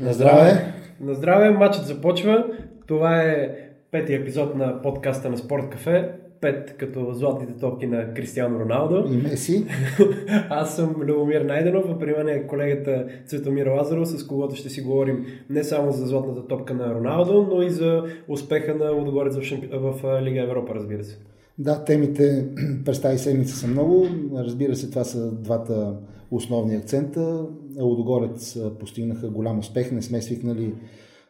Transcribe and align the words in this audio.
На 0.00 0.12
здраве! 0.12 0.74
На 1.00 1.14
здраве, 1.14 1.50
матчът 1.50 1.86
започва. 1.86 2.44
Това 2.86 3.22
е 3.22 3.56
петия 3.90 4.20
епизод 4.20 4.54
на 4.54 4.82
подкаста 4.82 5.30
на 5.30 5.38
Спорт 5.38 5.70
Кафе. 5.70 6.10
Пет 6.40 6.74
като 6.76 7.12
златните 7.12 7.52
топки 7.60 7.86
на 7.86 8.14
Кристиано 8.14 8.60
Роналдо. 8.60 9.04
И 9.12 9.16
Меси. 9.16 9.66
Аз 10.50 10.76
съм 10.76 10.96
Любомир 11.02 11.40
Найденов, 11.40 11.84
а 11.88 11.98
при 11.98 12.12
мен 12.12 12.28
е 12.28 12.46
колегата 12.46 13.06
Цветомир 13.26 13.66
Лазаров, 13.66 14.08
с 14.08 14.26
когото 14.26 14.54
ще 14.54 14.68
си 14.68 14.80
говорим 14.80 15.26
не 15.50 15.64
само 15.64 15.92
за 15.92 16.06
златната 16.06 16.46
топка 16.46 16.74
на 16.74 16.94
Роналдо, 16.94 17.48
но 17.54 17.62
и 17.62 17.70
за 17.70 18.04
успеха 18.28 18.74
на 18.74 18.90
Лудогорец 18.90 19.36
в, 19.36 19.42
шампи... 19.42 19.68
в 19.72 20.20
Лига 20.22 20.42
Европа, 20.42 20.74
разбира 20.74 21.04
се. 21.04 21.18
Да, 21.58 21.84
темите 21.84 22.46
през 22.84 23.00
тази 23.00 23.18
седмица 23.18 23.56
са 23.56 23.66
много. 23.66 24.06
Разбира 24.36 24.76
се, 24.76 24.90
това 24.90 25.04
са 25.04 25.32
двата 25.32 25.96
основни 26.30 26.76
акцента. 26.76 27.46
Лудогорец 27.80 28.58
постигнаха 28.80 29.30
голям 29.30 29.58
успех. 29.58 29.92
Не 29.92 30.02
сме 30.02 30.22
свикнали 30.22 30.74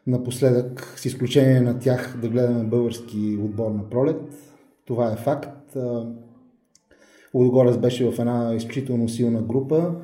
напоследък, 0.07 0.93
с 0.97 1.05
изключение 1.05 1.61
на 1.61 1.79
тях, 1.79 2.19
да 2.21 2.29
гледаме 2.29 2.63
български 2.63 3.37
отбор 3.43 3.71
на 3.71 3.89
пролет. 3.89 4.21
Това 4.85 5.13
е 5.13 5.15
факт. 5.15 5.77
Лудогорец 7.33 7.77
беше 7.77 8.11
в 8.11 8.19
една 8.19 8.53
изключително 8.55 9.09
силна 9.09 9.41
група. 9.41 9.95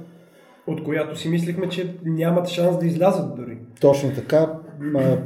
От 0.68 0.84
която 0.84 1.20
си 1.20 1.30
мислихме, 1.30 1.70
че 1.70 2.00
нямат 2.06 2.48
шанс 2.48 2.80
да 2.80 2.86
излязат 2.86 3.36
дори. 3.36 3.58
Точно 3.82 4.10
така. 4.16 4.60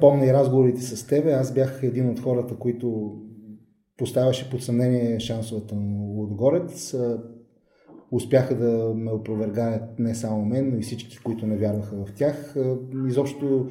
Помня 0.01 0.25
и 0.25 0.33
разговорите 0.33 0.81
с 0.81 1.07
тебе. 1.07 1.31
Аз 1.31 1.53
бях 1.53 1.79
един 1.83 2.09
от 2.09 2.19
хората, 2.19 2.55
които 2.55 3.17
поставяше 3.97 4.49
под 4.49 4.63
съмнение 4.63 5.19
шансовете 5.19 5.75
на 5.75 6.03
Лудогорец. 6.03 6.95
Успяха 8.11 8.55
да 8.55 8.93
ме 8.95 9.11
опровергаят 9.11 9.99
не 9.99 10.15
само 10.15 10.45
мен, 10.45 10.69
но 10.71 10.77
и 10.77 10.81
всички, 10.81 11.19
които 11.23 11.47
не 11.47 11.57
вярваха 11.57 11.95
в 11.95 12.13
тях. 12.15 12.55
Изобщо 13.07 13.67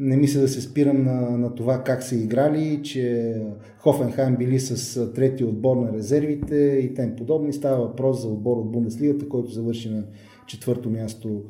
не 0.00 0.16
мисля 0.16 0.40
да 0.40 0.48
се 0.48 0.60
спирам 0.60 1.04
на, 1.04 1.38
на 1.38 1.54
това 1.54 1.82
как 1.82 2.02
са 2.02 2.16
играли, 2.16 2.80
че 2.82 3.34
Хофенхайм 3.78 4.36
били 4.36 4.60
с 4.60 5.12
трети 5.12 5.44
отбор 5.44 5.76
на 5.76 5.92
резервите 5.92 6.56
и 6.56 6.94
тем 6.94 7.16
подобни. 7.16 7.52
Става 7.52 7.86
въпрос 7.86 8.22
за 8.22 8.28
отбор 8.28 8.56
от 8.56 8.72
Бундеслигата, 8.72 9.28
който 9.28 9.50
завърши 9.50 9.90
на 9.90 10.04
четвърто 10.46 10.90
място 10.90 11.42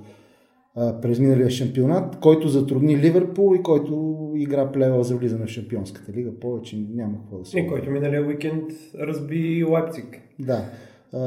през 1.02 1.18
миналия 1.18 1.50
шампионат, 1.50 2.20
който 2.20 2.48
затрудни 2.48 2.98
Ливърпул 2.98 3.56
и 3.56 3.62
който 3.62 4.32
игра 4.36 4.72
плева 4.72 5.04
за 5.04 5.16
влизане 5.16 5.46
в 5.46 5.48
Шампионската 5.48 6.12
лига. 6.12 6.30
Повече 6.40 6.86
няма 6.94 7.18
какво 7.18 7.38
да 7.38 7.44
се. 7.44 7.60
И 7.60 7.66
който 7.66 7.90
миналия 7.90 8.26
уикенд 8.26 8.64
разби 9.00 9.64
Лайпциг. 9.64 10.20
Да. 10.38 10.64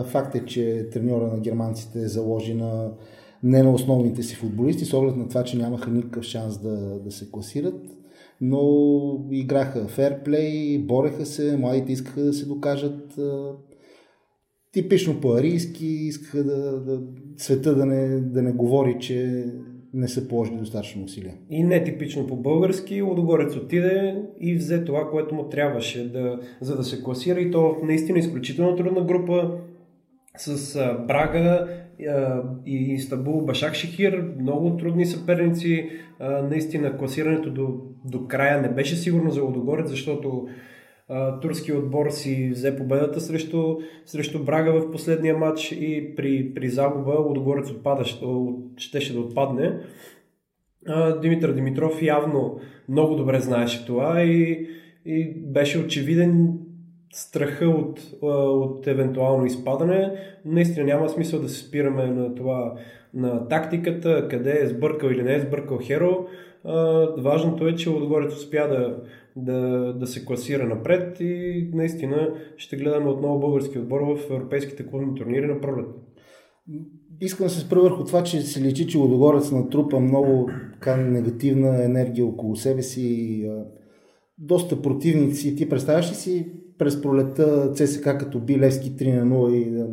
Факт 0.06 0.36
е, 0.36 0.46
че 0.46 0.90
треньора 0.92 1.28
на 1.28 1.40
германците 1.40 2.08
заложи 2.08 2.54
на 2.54 2.92
не 3.44 3.64
на 3.64 3.72
основните 3.72 4.24
си 4.24 4.36
футболисти, 4.36 4.86
с 4.86 4.94
оглед 4.94 5.16
на 5.16 5.28
това, 5.28 5.44
че 5.44 5.58
нямаха 5.58 5.92
никакъв 5.92 6.24
шанс 6.24 6.58
да, 6.58 7.00
да 7.00 7.12
се 7.12 7.32
класират, 7.32 7.82
но 8.42 9.28
играха 9.32 9.88
ферплей, 9.88 10.80
бореха 10.80 11.26
се, 11.26 11.58
младите 11.58 11.92
искаха 11.92 12.22
да 12.22 12.34
се 12.34 12.46
докажат 12.46 13.20
типично 14.72 15.22
по-арийски, 15.22 15.86
искаха 15.86 16.44
да, 16.44 16.80
да 16.80 17.02
света 17.38 17.76
да 17.76 17.86
не, 17.86 18.20
да 18.20 18.42
не 18.42 18.52
говори, 18.52 18.98
че 19.00 19.46
не 19.94 20.08
са 20.08 20.28
положили 20.28 20.58
достатъчно 20.58 21.04
усилия. 21.04 21.34
И 21.50 21.64
не 21.64 21.84
типично 21.84 22.28
по-български, 22.28 23.02
Лодогорец 23.02 23.56
отиде 23.56 24.22
и 24.40 24.56
взе 24.56 24.84
това, 24.84 25.10
което 25.10 25.36
му 25.36 25.50
трябваше, 25.50 26.12
да, 26.12 26.40
за 26.62 26.78
да 26.78 26.84
се 26.84 27.04
класира 27.04 27.40
и 27.40 27.52
то 27.52 27.76
наистина 27.84 28.20
изключително 28.20 28.76
трудна 28.76 29.02
група 29.02 29.58
с 30.38 30.76
а, 30.76 30.94
Брага 31.08 31.68
а, 32.08 32.44
и 32.66 32.94
Истанбул, 32.94 33.42
Башак 33.42 33.74
Шихир, 33.74 34.34
много 34.40 34.78
трудни 34.78 35.06
съперници. 35.06 35.90
А, 36.20 36.42
наистина 36.42 36.98
класирането 36.98 37.50
до, 37.50 37.68
до 38.06 38.28
края 38.28 38.62
не 38.62 38.70
беше 38.70 38.96
сигурно 38.96 39.32
за 39.32 39.44
Лодогорец, 39.44 39.90
защото 39.90 40.48
турски 41.42 41.74
отбор 41.74 42.10
си 42.10 42.50
взе 42.54 42.76
победата 42.76 43.22
срещу, 43.22 43.78
срещу 44.06 44.44
Брага 44.44 44.74
в 44.74 44.92
последния 44.92 45.38
матч 45.38 45.72
и 45.72 46.14
при, 46.16 46.54
при 46.54 46.70
загуба 46.70 47.12
Лодогорец 47.12 47.70
отпадащ, 47.70 48.24
щеше 48.78 49.14
да 49.14 49.20
отпадне. 49.20 49.80
Димитър 51.22 51.54
Димитров 51.54 52.02
явно 52.02 52.60
много 52.90 53.16
добре 53.16 53.40
знаеше 53.40 53.86
това 53.86 54.22
и, 54.22 54.68
и 55.06 55.34
беше 55.36 55.80
очевиден 55.80 56.60
страха 57.16 57.66
от, 57.66 58.00
от 58.22 58.88
евентуално 58.88 59.46
изпадане. 59.46 60.12
Наистина 60.46 60.86
няма 60.86 61.10
смисъл 61.10 61.42
да 61.42 61.50
се 61.50 61.60
спираме 61.68 62.06
на 62.06 62.36
това, 62.36 62.76
на 63.14 63.48
тактиката, 63.48 64.28
къде 64.30 64.60
е 64.62 64.68
сбъркал 64.68 65.08
или 65.08 65.24
не 65.24 65.36
е 65.36 65.40
сбъркал 65.40 65.78
Херо. 65.82 66.26
Важното 67.18 67.68
е, 67.68 67.76
че 67.76 67.90
Лодогорец 67.90 68.34
успя 68.34 68.68
да, 68.68 69.04
да, 69.36 69.60
да 69.94 70.08
се 70.08 70.26
класира 70.26 70.66
напред 70.66 71.18
и 71.20 71.70
наистина 71.74 72.34
ще 72.58 72.78
гледаме 72.78 73.10
отново 73.10 73.40
български 73.40 73.80
отбор 73.80 74.02
в 74.02 74.32
европейските 74.32 74.88
клубни 74.88 75.16
турнири 75.16 75.48
на 75.48 75.62
пролет. 75.62 75.88
Искам 77.22 77.46
да 77.46 77.50
се 77.50 77.60
спра 77.60 77.80
върху 77.80 78.04
това, 78.04 78.24
че 78.24 78.42
се 78.42 78.62
личи, 78.62 78.88
че 78.88 78.98
Лодогорец 78.98 79.52
натрупа 79.52 80.00
много 80.00 80.50
така, 80.74 80.98
негативна 80.98 81.84
енергия 81.84 82.26
около 82.26 82.56
себе 82.56 82.82
си. 82.82 83.50
Доста 84.38 84.82
противници. 84.82 85.56
Ти 85.56 85.70
представяш 85.70 86.12
ли 86.12 86.16
си 86.16 86.52
през 86.78 87.02
пролета 87.02 87.72
ЦСК 87.74 88.04
като 88.04 88.40
би 88.40 88.60
Левски 88.60 88.92
3 88.92 89.24
на 89.24 89.36
0 89.36 89.54
и 89.54 89.84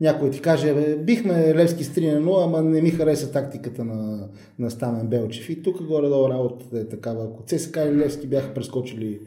някой 0.00 0.30
ти 0.30 0.40
каже, 0.40 0.74
бе, 0.74 0.96
бихме 0.96 1.54
Левски 1.54 1.84
с 1.84 1.94
3 1.94 2.14
на 2.14 2.20
0, 2.20 2.44
ама 2.44 2.62
не 2.62 2.82
ми 2.82 2.90
хареса 2.90 3.32
тактиката 3.32 3.84
на, 3.84 4.28
на 4.58 4.70
Стамен 4.70 5.06
Белчев. 5.06 5.50
И 5.50 5.62
тук 5.62 5.82
горе-долу 5.82 6.28
работата 6.28 6.78
е 6.78 6.84
такава. 6.84 7.24
Ако 7.24 7.42
ЦСК 7.46 7.76
и 7.76 7.96
Левски 7.96 8.26
бяха 8.26 8.54
прескочили 8.54 9.20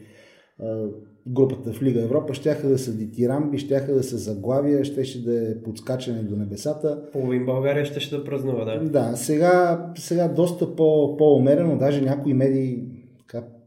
а, 0.62 0.86
групата 1.26 1.72
в 1.72 1.82
Лига 1.82 2.02
Европа, 2.02 2.34
щяха 2.34 2.68
да 2.68 2.78
са 2.78 2.92
дитирамби, 2.92 3.58
щяха 3.58 3.94
да 3.94 4.02
са 4.02 4.16
заглавия, 4.16 4.84
щеше 4.84 5.24
да 5.24 5.50
е 5.50 5.62
подскачане 5.62 6.22
до 6.22 6.36
небесата. 6.36 7.02
Половин 7.12 7.46
България 7.46 7.84
ще 7.84 8.00
ще 8.00 8.16
да 8.16 8.24
празнува, 8.24 8.64
да. 8.64 8.80
Да, 8.80 9.16
сега, 9.16 9.86
сега 9.98 10.28
доста 10.28 10.76
по, 10.76 11.16
по-умерено, 11.16 11.78
даже 11.78 12.00
някои 12.00 12.34
медии 12.34 12.84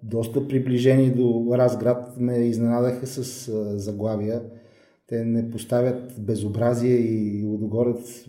доста 0.10 0.48
приближени 0.48 1.12
до 1.12 1.46
Разград 1.54 2.20
ме 2.20 2.38
изненадаха 2.38 3.08
с 3.08 3.48
а, 3.48 3.80
заглавия 3.80 4.42
те 5.08 5.26
не 5.26 5.50
поставят 5.50 6.14
безобразие 6.20 6.96
и 6.96 7.44
Лудогорец 7.44 8.26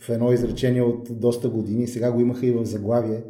в 0.00 0.10
едно 0.10 0.32
изречение 0.32 0.82
от 0.82 1.08
доста 1.10 1.48
години. 1.48 1.86
Сега 1.86 2.12
го 2.12 2.20
имаха 2.20 2.46
и 2.46 2.50
в 2.50 2.64
заглавие. 2.64 3.22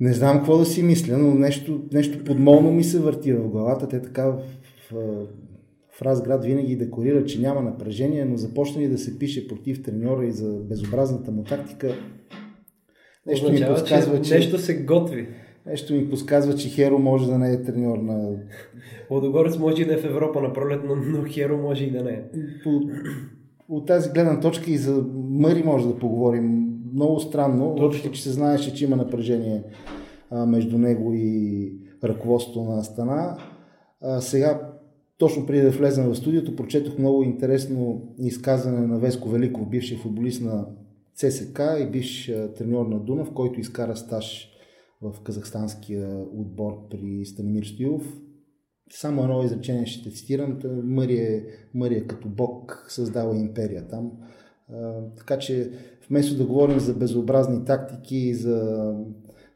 Не 0.00 0.12
знам 0.12 0.36
какво 0.36 0.58
да 0.58 0.64
си 0.64 0.82
мисля, 0.82 1.18
но 1.18 1.34
нещо, 1.34 1.82
нещо 1.92 2.24
подмолно 2.24 2.72
ми 2.72 2.84
се 2.84 3.00
върти 3.00 3.32
в 3.32 3.48
главата. 3.48 3.88
Те 3.88 4.02
така 4.02 4.26
в, 4.26 4.42
в, 4.90 5.26
в 5.90 6.02
Разград 6.02 6.44
винаги 6.44 6.76
декорират, 6.76 7.28
че 7.28 7.40
няма 7.40 7.62
напрежение, 7.62 8.24
но 8.24 8.36
започна 8.36 8.82
и 8.82 8.88
да 8.88 8.98
се 8.98 9.18
пише 9.18 9.48
против 9.48 9.82
треньора 9.82 10.26
и 10.26 10.32
за 10.32 10.52
безобразната 10.52 11.30
му 11.30 11.44
тактика. 11.44 11.94
Нещо 13.26 13.46
Означава, 13.46 13.72
ми 13.72 13.78
подсказва, 13.78 14.22
че, 14.22 14.34
нещо 14.34 14.58
се 14.58 14.84
готви. 14.84 15.28
Нещо 15.66 15.94
ми 15.94 16.10
подсказва, 16.10 16.54
че 16.54 16.68
Херо 16.68 16.98
може 16.98 17.26
да 17.26 17.38
не 17.38 17.52
е 17.52 17.62
треньор 17.62 17.98
на... 17.98 18.36
Лодогорец 19.10 19.58
може 19.58 19.82
и 19.82 19.84
да 19.84 19.94
е 19.94 19.96
в 19.96 20.04
Европа 20.04 20.40
на 20.40 20.52
пролет, 20.52 20.80
но, 20.84 20.96
но 20.96 21.24
Херо 21.28 21.58
може 21.58 21.84
и 21.84 21.90
да 21.90 22.02
не 22.02 22.10
е. 22.10 22.22
По, 22.64 22.80
от 23.68 23.86
тази 23.86 24.10
гледна 24.10 24.40
точка 24.40 24.70
и 24.70 24.76
за 24.76 25.04
Мъри 25.14 25.62
може 25.62 25.88
да 25.88 25.98
поговорим. 25.98 26.68
Много 26.94 27.20
странно, 27.20 27.74
въпреки 27.74 28.12
че 28.12 28.22
се 28.22 28.30
знаеше, 28.30 28.74
че 28.74 28.84
има 28.84 28.96
напрежение 28.96 29.62
а, 30.30 30.46
между 30.46 30.78
него 30.78 31.12
и 31.14 31.72
ръководството 32.04 32.62
на 32.62 32.78
Астана. 32.78 33.36
А, 34.00 34.20
сега, 34.20 34.70
точно 35.18 35.46
преди 35.46 35.62
да 35.62 35.70
влезем 35.70 36.04
в 36.04 36.14
студиото, 36.14 36.56
прочетох 36.56 36.98
много 36.98 37.22
интересно 37.22 38.02
изказване 38.18 38.86
на 38.86 38.98
Веско 38.98 39.28
Великов, 39.28 39.68
бившия 39.68 39.98
футболист 39.98 40.42
на 40.42 40.66
ЦСК 41.14 41.60
и 41.80 41.86
бивш 41.86 42.32
треньор 42.58 42.86
на 42.86 42.98
Дунав, 42.98 43.32
който 43.34 43.60
изкара 43.60 43.96
стаж 43.96 44.51
в 45.02 45.20
казахстанския 45.24 46.18
отбор 46.18 46.88
при 46.90 47.24
Станимир 47.24 47.64
Стоилов. 47.64 48.16
Само 48.90 49.22
едно 49.22 49.42
изречение 49.42 49.86
ще 49.86 50.10
те 50.10 50.16
цитирам. 50.16 50.58
Мария, 50.84 51.42
Мария 51.74 52.06
като 52.06 52.28
бог 52.28 52.86
създава 52.88 53.36
империя 53.36 53.88
там. 53.88 54.10
Така 55.16 55.38
че 55.38 55.70
вместо 56.08 56.36
да 56.36 56.46
говорим 56.46 56.78
за 56.78 56.94
безобразни 56.94 57.64
тактики, 57.64 58.34
за, 58.34 58.90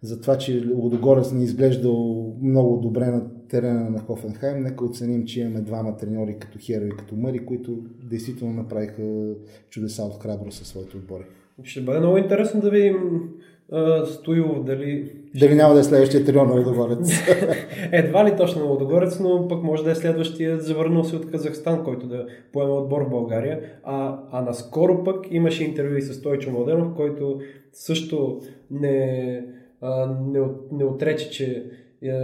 за 0.03 0.21
това, 0.21 0.39
че 0.39 0.67
Лодогорец 0.75 1.33
не 1.33 1.45
изглеждал 1.45 2.35
много 2.43 2.81
добре 2.81 3.07
на 3.07 3.49
терена 3.49 3.91
на 3.91 3.99
Хофенхайм, 3.99 4.63
нека 4.63 4.85
оценим, 4.85 5.25
че 5.25 5.41
имаме 5.41 5.61
двама 5.61 5.97
треньори 5.97 6.39
като 6.39 6.59
Херо 6.63 6.85
и 6.87 6.97
като 6.99 7.17
Мари, 7.17 7.47
които 7.47 7.79
действително 8.05 8.55
направиха 8.55 9.35
чудеса 9.71 10.03
от 10.03 10.23
храбро 10.23 10.53
със 10.53 10.69
своите 10.69 10.97
отбори. 10.97 11.25
Ще 11.63 11.81
бъде 11.81 11.99
много 11.99 12.17
интересно 12.17 12.61
да 12.61 12.71
видим 12.71 12.97
Стоилов 14.05 14.65
дали... 14.65 15.13
Дали 15.35 15.55
няма 15.55 15.75
да 15.75 15.81
е 15.81 15.85
следващия 15.85 16.25
треньор 16.25 16.47
на 16.47 16.55
Лодогорец? 16.55 17.11
Едва 17.93 18.25
ли 18.25 18.37
точно 18.37 18.65
на 18.65 18.71
Лодогорец, 18.71 19.21
но 19.21 19.49
пък 19.49 19.63
може 19.63 19.85
да 19.85 19.91
е 19.91 19.95
следващия 19.95 20.61
завърнал 20.61 21.05
се 21.05 21.17
от 21.17 21.31
Казахстан, 21.31 21.85
който 21.85 22.07
да 22.07 22.27
поема 22.53 22.75
отбор 22.75 23.03
в 23.03 23.11
България. 23.11 23.61
А, 23.83 24.19
а 24.31 24.43
наскоро 24.43 25.05
пък 25.05 25.27
имаше 25.31 25.65
интервю 25.65 25.97
и 25.97 26.03
с 26.03 26.15
Стойчо 26.15 26.51
Младенов, 26.51 26.95
който 26.97 27.41
също 27.73 28.41
не, 28.71 29.45
а, 29.81 30.17
не, 30.27 30.41
не 30.73 30.85
отрече, 30.85 31.31
че 31.31 31.71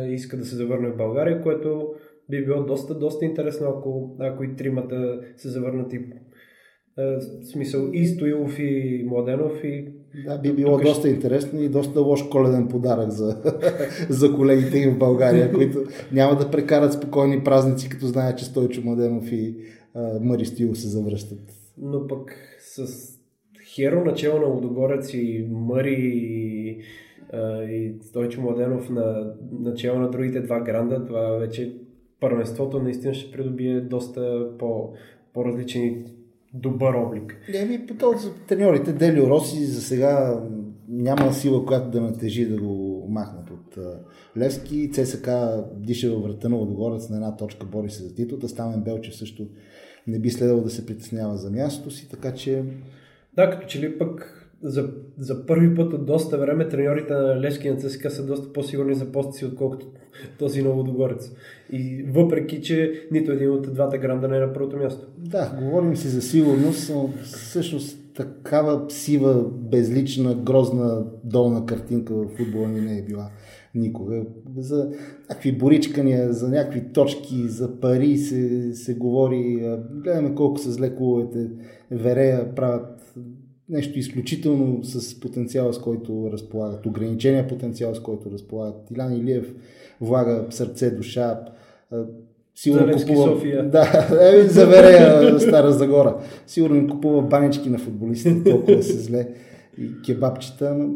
иска 0.08 0.36
да 0.36 0.44
се 0.44 0.56
завърне 0.56 0.88
в 0.88 0.96
България, 0.96 1.42
което 1.42 1.88
би 2.30 2.44
било 2.44 2.62
доста, 2.64 2.98
доста 2.98 3.24
интересно, 3.24 3.68
ако, 3.68 4.16
ако 4.20 4.44
и 4.44 4.56
тримата 4.56 5.20
се 5.36 5.48
завърнат 5.48 5.92
и 5.92 5.98
в 5.98 7.20
смисъл 7.52 7.90
и 7.92 8.06
Стоилов 8.06 8.58
и 8.58 9.04
Младенов 9.08 9.64
и 9.64 10.01
да, 10.26 10.38
би 10.38 10.52
било 10.52 10.76
Тук 10.76 10.82
доста 10.82 11.00
ще... 11.00 11.08
интересно 11.08 11.62
и 11.62 11.68
доста 11.68 12.00
лош 12.00 12.28
коледен 12.28 12.68
подарък 12.68 13.10
за, 13.10 13.36
за 14.08 14.34
колегите 14.34 14.78
им 14.78 14.94
в 14.94 14.98
България, 14.98 15.52
които 15.54 15.78
няма 16.12 16.36
да 16.36 16.50
прекарат 16.50 16.92
спокойни 16.92 17.44
празници, 17.44 17.88
като 17.88 18.06
знаят, 18.06 18.38
че 18.38 18.44
Стойчо 18.44 18.80
Младенов 18.84 19.32
и 19.32 19.56
а, 19.94 20.20
Мари 20.20 20.46
Стил 20.46 20.74
се 20.74 20.88
завръщат. 20.88 21.40
Но 21.78 22.06
пък 22.06 22.34
с 22.60 22.86
Херо 23.74 24.04
начало 24.04 24.40
на 24.40 24.46
Лудогорец 24.46 25.14
и 25.14 25.46
Мари 25.50 25.96
и, 26.14 26.78
а, 27.32 27.62
и 27.64 27.94
Стойчо 28.02 28.40
Младенов 28.40 28.90
на 28.90 29.34
начало 29.60 29.98
на 29.98 30.10
другите 30.10 30.40
два 30.40 30.60
гранда, 30.60 31.06
това 31.06 31.20
вече 31.20 31.76
първенството 32.20 32.82
наистина 32.82 33.14
ще 33.14 33.32
придобие 33.32 33.80
доста 33.80 34.48
по, 34.58 34.92
по-различни 35.32 36.04
добър 36.54 36.94
облик. 36.94 37.36
Еми, 37.54 37.86
по 37.86 37.94
този 37.94 38.28
треньорите, 38.48 38.92
Делио 38.92 39.26
Роси 39.26 39.64
за 39.64 39.82
сега 39.82 40.40
няма 40.88 41.32
сила, 41.32 41.66
която 41.66 41.90
да 41.90 42.00
натежи 42.00 42.48
да 42.48 42.56
го 42.56 43.06
махнат 43.10 43.50
от 43.50 43.78
Левски. 44.36 44.90
ЦСК 44.92 45.28
диша 45.76 46.10
във 46.10 46.22
врата 46.22 46.48
на 46.48 46.56
Лодогорец 46.56 47.08
на 47.08 47.16
една 47.16 47.36
точка, 47.36 47.66
бори 47.66 47.90
се 47.90 48.02
за 48.02 48.14
титлата. 48.14 48.48
Стамен 48.48 48.82
Белчев 48.82 49.16
също 49.16 49.46
не 50.06 50.18
би 50.18 50.30
следвало 50.30 50.62
да 50.62 50.70
се 50.70 50.86
притеснява 50.86 51.36
за 51.36 51.50
мястото 51.50 51.90
си, 51.90 52.08
така 52.08 52.34
че... 52.34 52.64
Да, 53.34 53.50
като 53.50 53.66
че 53.66 53.80
ли 53.80 53.98
пък 53.98 54.41
за, 54.62 54.90
за 55.18 55.46
първи 55.46 55.74
път 55.74 55.92
от 55.92 56.06
доста 56.06 56.38
време 56.38 56.68
треньорите 56.68 57.12
на 57.14 57.40
Левски 57.40 57.70
на 57.70 57.76
ЦСКА 57.76 58.10
са 58.10 58.26
доста 58.26 58.52
по-сигурни 58.52 58.94
за 58.94 59.12
поста 59.12 59.32
си, 59.32 59.44
отколкото 59.44 59.86
този 60.38 60.62
на 60.62 60.70
Лудогорец. 60.70 61.32
И 61.72 62.06
въпреки, 62.12 62.62
че 62.62 62.92
нито 63.10 63.32
един 63.32 63.50
от 63.50 63.74
двата 63.74 63.98
гранда 63.98 64.28
не 64.28 64.36
е 64.36 64.40
на 64.40 64.52
първото 64.52 64.76
място. 64.76 65.06
Да, 65.18 65.58
говорим 65.62 65.96
си 65.96 66.08
за 66.08 66.22
сигурност, 66.22 66.90
но 66.94 67.10
всъщност 67.22 67.98
такава 68.14 68.84
сива, 68.88 69.44
безлична, 69.48 70.34
грозна 70.34 71.04
долна 71.24 71.66
картинка 71.66 72.14
в 72.14 72.28
футбола 72.36 72.68
ни 72.68 72.80
не 72.80 72.98
е 72.98 73.02
била 73.02 73.30
никога. 73.74 74.22
За 74.58 74.90
някакви 75.28 75.58
боричкания, 75.58 76.32
за 76.32 76.48
някакви 76.48 76.92
точки, 76.92 77.48
за 77.48 77.80
пари 77.80 78.18
се, 78.18 78.70
се 78.74 78.94
говори. 78.94 79.76
Гледаме 79.90 80.34
колко 80.34 80.58
са 80.58 80.72
зле 80.72 80.96
клубовете. 80.96 81.50
Верея 81.90 82.54
правят 82.54 83.01
нещо 83.72 83.98
изключително 83.98 84.84
с 84.84 85.20
потенциала, 85.20 85.74
с 85.74 85.78
който 85.78 86.30
разполагат, 86.32 86.86
ограничения 86.86 87.48
потенциал, 87.48 87.94
с 87.94 88.00
който 88.00 88.30
разполагат. 88.30 88.90
Илян 88.96 89.16
Илиев 89.16 89.54
влага 90.00 90.46
сърце, 90.50 90.90
душа, 90.90 91.40
Сигурно 92.54 92.86
Залевски, 92.86 93.08
купува... 93.08 93.32
София. 93.32 93.64
Да, 93.70 94.08
е, 94.20 94.48
заверя 94.48 95.40
Стара 95.40 95.72
Загора. 95.72 96.16
Сигурно 96.46 96.88
купува 96.88 97.22
банички 97.22 97.70
на 97.70 97.78
футболистите, 97.78 98.50
толкова 98.50 98.82
се 98.82 98.98
зле 98.98 99.28
и 99.78 100.02
кебабчета, 100.02 100.74
но 100.74 100.94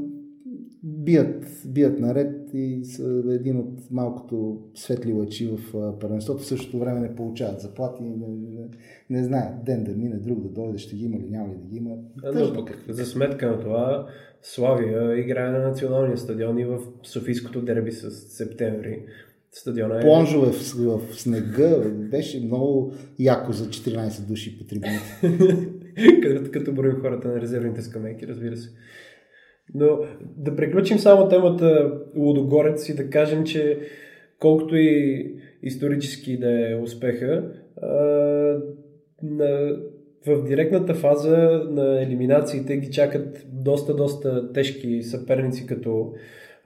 бият, 0.82 1.62
бият 1.67 1.99
наред 1.99 2.55
и 2.55 2.84
са 2.84 3.23
един 3.31 3.58
от 3.58 3.90
малкото 3.90 4.58
светли 4.75 5.12
лъчи 5.12 5.46
в 5.46 5.73
първенството. 6.00 6.43
В 6.43 6.46
същото 6.46 6.78
време 6.78 7.00
не 7.00 7.14
получават 7.14 7.61
заплати, 7.61 8.02
не, 8.02 8.26
не, 8.28 8.69
не 9.11 9.25
знаят 9.25 9.64
ден 9.64 9.84
да 9.84 9.93
мине, 9.93 10.17
друг 10.17 10.40
да 10.40 10.49
дойде, 10.49 10.78
ще 10.78 10.96
ги 10.96 11.05
има 11.05 11.19
ли, 11.19 11.31
няма 11.31 11.49
ли 11.49 11.58
да 11.58 11.69
ги 11.69 11.76
има. 11.76 11.96
Но 12.34 12.55
пък, 12.55 12.78
за 12.88 13.06
сметка 13.06 13.46
на 13.46 13.61
това, 13.61 14.06
Славия 14.43 15.19
играе 15.19 15.50
на 15.50 15.58
националния 15.58 16.19
стадион 16.19 16.58
и 16.58 16.64
в 16.64 16.79
Софийското 17.02 17.62
дерби 17.62 17.93
с 17.93 18.11
септември. 18.11 19.02
Стадиона 19.52 19.99
е... 19.99 20.00
Плонжове 20.00 20.52
в, 20.52 20.99
в 20.99 21.20
снега 21.20 21.79
беше 21.88 22.40
много 22.40 22.93
яко 23.19 23.52
за 23.52 23.64
14 23.64 24.26
души 24.26 24.58
по 24.58 24.64
трибуните. 24.64 25.19
като, 26.22 26.50
като 26.50 26.72
броим 26.72 27.00
хората 27.00 27.29
на 27.29 27.40
резервните 27.40 27.82
скамейки, 27.82 28.26
разбира 28.26 28.56
се. 28.56 28.69
Но 29.75 29.99
да 30.21 30.57
приключим 30.57 30.99
само 30.99 31.29
темата 31.29 31.93
Лудогорец 32.17 32.89
и 32.89 32.95
да 32.95 33.11
кажем, 33.11 33.45
че 33.45 33.79
колкото 34.39 34.77
и 34.77 35.33
исторически 35.63 36.39
да 36.39 36.71
е 36.71 36.75
успеха, 36.75 37.45
а, 37.83 37.87
на, 39.23 39.77
в 40.27 40.45
директната 40.49 40.95
фаза 40.95 41.63
на 41.71 42.03
елиминациите 42.03 42.77
ги 42.77 42.91
чакат 42.91 43.47
доста, 43.53 43.95
доста 43.95 44.53
тежки 44.53 45.03
съперници, 45.03 45.67
като 45.67 46.13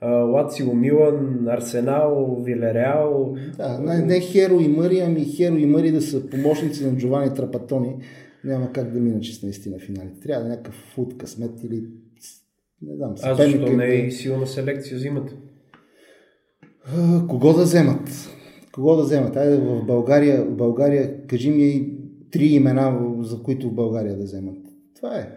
Лацио 0.03 0.73
Милан, 0.73 1.47
Арсенал, 1.47 2.41
Вилереал. 2.43 3.35
Да, 3.57 3.79
не, 3.79 4.05
не 4.05 4.19
Херо 4.19 4.59
и 4.59 4.67
Мъри, 4.67 4.99
ами 4.99 5.25
Херо 5.25 5.55
и 5.55 5.65
Мъри 5.65 5.91
да 5.91 6.01
са 6.01 6.29
помощници 6.29 6.85
на 6.85 6.97
Джовани 6.97 7.33
Трапатони. 7.33 7.95
Няма 8.43 8.71
как 8.71 8.91
да 8.91 8.99
мина 8.99 9.19
чест 9.19 9.43
наистина 9.43 9.79
финалите. 9.79 10.19
Трябва 10.19 10.43
да 10.43 10.49
някакъв 10.49 10.75
фут 10.95 11.17
късмет 11.17 11.63
или 11.63 11.83
не 12.81 12.95
знам. 12.95 13.15
А 13.23 13.35
защо 13.35 13.73
не 13.73 13.85
е 13.85 13.95
и 13.95 14.11
силна 14.11 14.47
селекция 14.47 14.97
взимат? 14.97 15.35
Кого 17.29 17.53
да 17.53 17.63
вземат? 17.63 18.29
Кого 18.71 18.95
да 18.95 19.03
вземат? 19.03 19.37
Айде 19.37 19.57
в 19.57 19.85
България, 19.85 20.45
в 20.45 20.55
България 20.55 21.27
кажи 21.27 21.51
ми 21.51 21.93
три 22.31 22.45
имена, 22.45 23.15
за 23.19 23.43
които 23.43 23.69
в 23.69 23.73
България 23.73 24.17
да 24.17 24.23
вземат. 24.23 24.57
Това 24.95 25.17
е. 25.17 25.29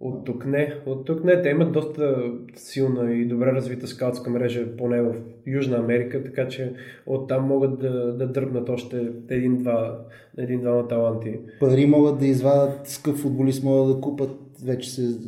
От 0.00 0.24
тук 0.24 0.46
не. 0.46 0.74
От 0.86 1.06
тук 1.06 1.24
не. 1.24 1.42
Те 1.42 1.48
имат 1.48 1.72
доста 1.72 2.32
силна 2.54 3.12
и 3.12 3.24
добре 3.28 3.46
развита 3.46 3.86
скаутска 3.86 4.30
мрежа, 4.30 4.76
поне 4.76 5.02
в 5.02 5.14
Южна 5.46 5.76
Америка, 5.76 6.24
така 6.24 6.48
че 6.48 6.72
оттам 7.06 7.46
могат 7.46 7.78
да, 7.78 8.16
да 8.16 8.28
дърпнат 8.28 8.68
още 8.68 9.12
един-два 9.28 10.06
един, 10.38 10.60
два 10.60 10.88
таланти. 10.88 11.38
Пари 11.60 11.86
могат 11.86 12.18
да 12.18 12.26
извадат, 12.26 12.88
скъп 12.88 13.16
футболист 13.16 13.64
могат 13.64 13.96
да 13.96 14.00
купат, 14.00 14.30
вече 14.64 14.90
се 14.90 15.18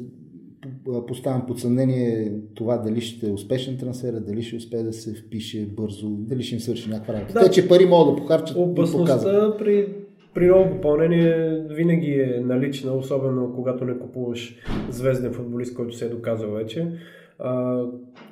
поставям 1.06 1.46
под 1.46 1.60
съмнение 1.60 2.32
това 2.54 2.76
дали 2.76 3.00
ще 3.00 3.28
е 3.28 3.32
успешен 3.32 3.78
трансфер, 3.78 4.12
дали 4.12 4.42
ще 4.42 4.56
успее 4.56 4.82
да 4.82 4.92
се 4.92 5.14
впише 5.14 5.66
бързо, 5.66 6.08
дали 6.08 6.42
ще 6.42 6.54
им 6.54 6.60
свърши 6.60 6.90
някаква 6.90 7.14
работа. 7.14 7.32
Да. 7.32 7.40
Те, 7.40 7.50
че 7.50 7.68
пари 7.68 7.86
могат 7.86 8.14
да 8.14 8.20
покарчат. 8.22 8.56
Опасността 8.56 9.56
при 9.58 9.88
при 10.34 10.46
ново 10.46 10.70
попълнение 10.70 11.62
винаги 11.70 12.12
е 12.12 12.40
налична, 12.44 12.92
особено 12.92 13.52
когато 13.54 13.84
не 13.84 13.98
купуваш 13.98 14.56
звезден 14.90 15.32
футболист, 15.32 15.74
който 15.74 15.96
се 15.96 16.04
е 16.04 16.08
доказал 16.08 16.50
вече. 16.50 16.92
А, 17.38 17.82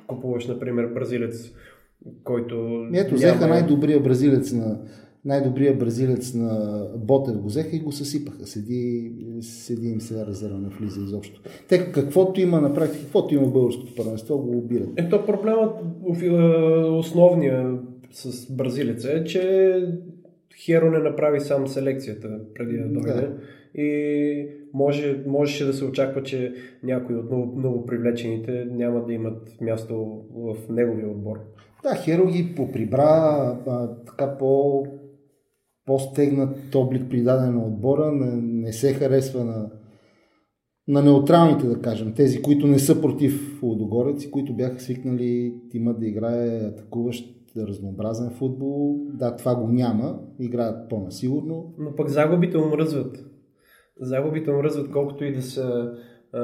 купуваш, 0.07 0.47
например, 0.47 0.87
бразилец, 0.87 1.51
който... 2.23 2.85
Ето, 2.93 3.15
взеха 3.15 3.47
най-добрия 3.47 3.99
бразилец 3.99 4.53
на 4.53 4.79
най-добрия 5.25 5.77
бразилец 5.77 6.33
на 6.33 6.81
Ботев 6.97 7.37
го 7.37 7.47
взеха 7.47 7.75
и 7.75 7.79
го 7.79 7.91
съсипаха. 7.91 8.47
Седи, 8.47 9.11
седи 9.41 9.87
им 9.87 10.01
сега 10.01 10.25
резерва 10.25 10.57
не 10.57 10.69
влиза 10.69 11.01
изобщо. 11.01 11.41
Те 11.69 11.91
каквото 11.91 12.41
има 12.41 12.61
на 12.61 12.73
практика, 12.73 13.03
каквото 13.03 13.35
има 13.35 13.45
в 13.45 13.53
българското 13.53 13.95
първенство, 13.95 14.37
го 14.37 14.57
обират. 14.57 14.89
Ето 14.95 15.25
проблемът 15.25 15.71
основния 16.99 17.79
с 18.11 18.51
бразилеца 18.53 19.11
е, 19.11 19.23
че 19.23 19.81
Херо 20.65 20.91
не 20.91 20.99
направи 20.99 21.39
сам 21.39 21.67
селекцията 21.67 22.39
преди 22.55 22.77
да 22.77 22.87
дойде. 22.87 23.21
Да. 23.21 23.33
И 23.81 24.47
може, 24.73 25.23
можеше 25.27 25.65
да 25.65 25.73
се 25.73 25.85
очаква, 25.85 26.23
че 26.23 26.53
някои 26.83 27.15
от 27.15 27.31
много 27.57 27.85
привлечените 27.85 28.67
няма 28.71 29.05
да 29.05 29.13
имат 29.13 29.61
място 29.61 30.21
в 30.35 30.55
неговия 30.69 31.09
отбор. 31.09 31.37
Да, 31.83 31.95
Херо 31.95 32.27
ги 32.27 32.53
поприбра 32.55 33.03
а, 33.67 33.89
така 34.05 34.37
по, 34.37 34.83
по-стегнат 35.87 36.75
облик 36.75 37.09
придаден 37.09 37.53
на 37.53 37.65
отбора, 37.65 38.11
не, 38.11 38.41
не 38.41 38.73
се 38.73 38.93
харесва 38.93 39.43
на, 39.43 39.69
на 40.87 41.01
неутралните, 41.01 41.67
да 41.67 41.81
кажем, 41.81 42.13
тези, 42.13 42.41
които 42.41 42.67
не 42.67 42.79
са 42.79 43.01
против 43.01 43.63
Лудогорец 43.63 44.23
и 44.23 44.31
които 44.31 44.53
бяха 44.53 44.79
свикнали 44.79 45.53
тима 45.71 45.93
да 45.93 46.07
играе 46.07 46.57
атакуващ 46.57 47.37
разнообразен 47.57 48.29
футбол. 48.29 48.97
Да, 49.13 49.35
това 49.35 49.55
го 49.55 49.67
няма. 49.67 50.19
Играят 50.39 50.89
по-насигурно. 50.89 51.73
Но 51.77 51.95
пък 51.95 52.09
загубите 52.09 52.57
умръзват. 52.57 53.25
Загубите 53.99 54.51
умръзват 54.51 54.91
колкото 54.91 55.23
и 55.23 55.33
да 55.33 55.41
са 55.41 55.93
а, 56.33 56.41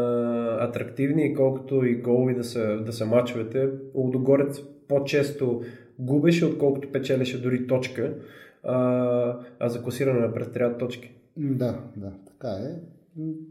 атрактивни 0.67 1.33
колкото 1.33 1.85
и 1.85 1.95
голови 1.95 2.35
да 2.35 2.43
са, 2.43 2.83
да 2.85 2.93
са 2.93 3.05
мачовете. 3.05 3.69
Лудогорец 3.95 4.61
по-често 4.87 5.61
губеше, 5.99 6.45
отколкото 6.45 6.91
печелеше 6.91 7.41
дори 7.41 7.67
точка. 7.67 8.15
А, 8.63 9.39
а 9.59 9.69
за 9.69 9.83
класиране 9.83 10.19
напред 10.19 10.53
трябва 10.53 10.77
точки. 10.77 11.11
Да, 11.37 11.83
да, 11.97 12.13
така 12.27 12.47
е. 12.47 12.81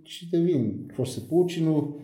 Ще 0.04 0.37
да 0.37 0.42
видим 0.42 0.85
какво 0.88 1.07
се 1.07 1.28
получи, 1.28 1.64
но 1.64 1.95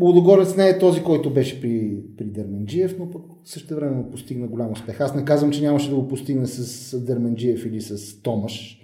Лудогорец 0.00 0.56
не 0.56 0.68
е 0.68 0.78
този, 0.78 1.02
който 1.02 1.32
беше 1.32 1.60
при, 1.60 2.02
при 2.16 2.24
Дерменджиев, 2.24 2.98
но 2.98 3.10
пък 3.10 3.22
също 3.44 3.74
време 3.74 4.10
постигна 4.10 4.46
голям 4.46 4.72
успех. 4.72 5.00
Аз 5.00 5.14
не 5.14 5.24
казвам, 5.24 5.50
че 5.50 5.62
нямаше 5.62 5.90
да 5.90 5.96
го 5.96 6.08
постигне 6.08 6.46
с 6.46 7.00
Дерменджиев 7.04 7.66
или 7.66 7.80
с 7.80 8.22
Томаш, 8.22 8.80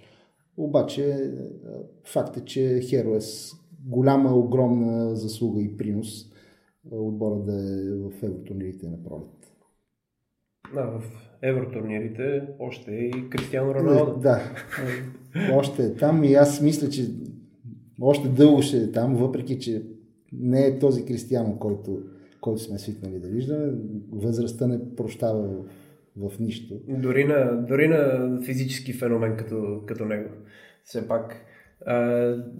обаче 0.57 1.33
факт 2.05 2.37
е, 2.37 2.45
че 2.45 2.81
Херо 2.81 3.15
е 3.15 3.21
с 3.21 3.53
голяма, 3.85 4.35
огромна 4.35 5.17
заслуга 5.17 5.63
и 5.63 5.77
принос 5.77 6.31
отбора 6.91 7.41
да 7.41 7.53
е 7.53 7.91
в 7.91 8.23
евротурнирите 8.23 8.89
на 8.89 9.03
пролет. 9.03 9.53
Да, 10.75 10.83
в 10.83 11.30
евротурнирите 11.43 12.43
още 12.59 12.95
е 12.95 13.05
и 13.05 13.31
Кристиано 13.31 13.75
Роналдо. 13.75 14.17
Да, 14.21 14.41
още 15.53 15.83
е 15.83 15.95
там 15.95 16.25
и 16.25 16.35
аз 16.35 16.63
мисля, 16.63 16.89
че 16.89 17.03
още 18.01 18.29
дълго 18.29 18.63
ще 18.63 18.77
е 18.77 18.93
там, 18.93 19.15
въпреки 19.15 19.59
че 19.59 19.83
не 20.33 20.67
е 20.67 20.79
този 20.79 21.05
Кристиано, 21.05 21.59
който, 21.59 22.03
който 22.41 22.63
сме 22.63 22.79
свикнали 22.79 23.19
да 23.19 23.29
виждаме. 23.29 23.73
Възрастта 24.13 24.67
не 24.67 24.97
прощава 24.97 25.49
в, 26.17 26.31
в 26.31 26.39
нищо. 26.39 26.75
Дори 26.89 27.25
на, 27.25 27.67
дори 27.69 27.89
на 27.89 28.31
физически 28.45 28.93
феномен 28.93 29.37
като, 29.37 29.83
като 29.87 30.05
него. 30.05 30.29
Все 30.85 31.09
пак 31.09 31.37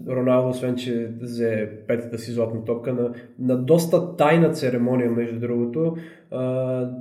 Роналдо, 0.07 0.49
освен 0.49 0.75
че 0.75 1.11
взе 1.21 1.69
петата 1.87 2.19
си 2.19 2.31
златна 2.31 2.65
топка 2.65 2.93
на, 2.93 3.13
на 3.39 3.57
доста 3.57 4.15
тайна 4.15 4.51
церемония, 4.51 5.11
между 5.11 5.39
другото, 5.39 5.95
а, 6.31 6.91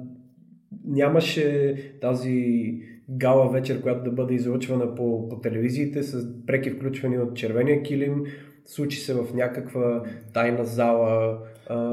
нямаше 0.84 1.76
тази 2.00 2.74
гала 3.08 3.50
вечер, 3.52 3.82
която 3.82 4.04
да 4.04 4.10
бъде 4.10 4.34
излъчвана 4.34 4.94
по, 4.94 5.28
по 5.28 5.40
телевизиите 5.40 6.02
с 6.02 6.26
преки 6.46 6.70
включвани 6.70 7.18
от 7.18 7.36
червения 7.36 7.82
килим. 7.82 8.24
Случи 8.66 8.98
се 8.98 9.14
в 9.14 9.34
някаква 9.34 10.02
тайна 10.34 10.64
зала. 10.64 11.38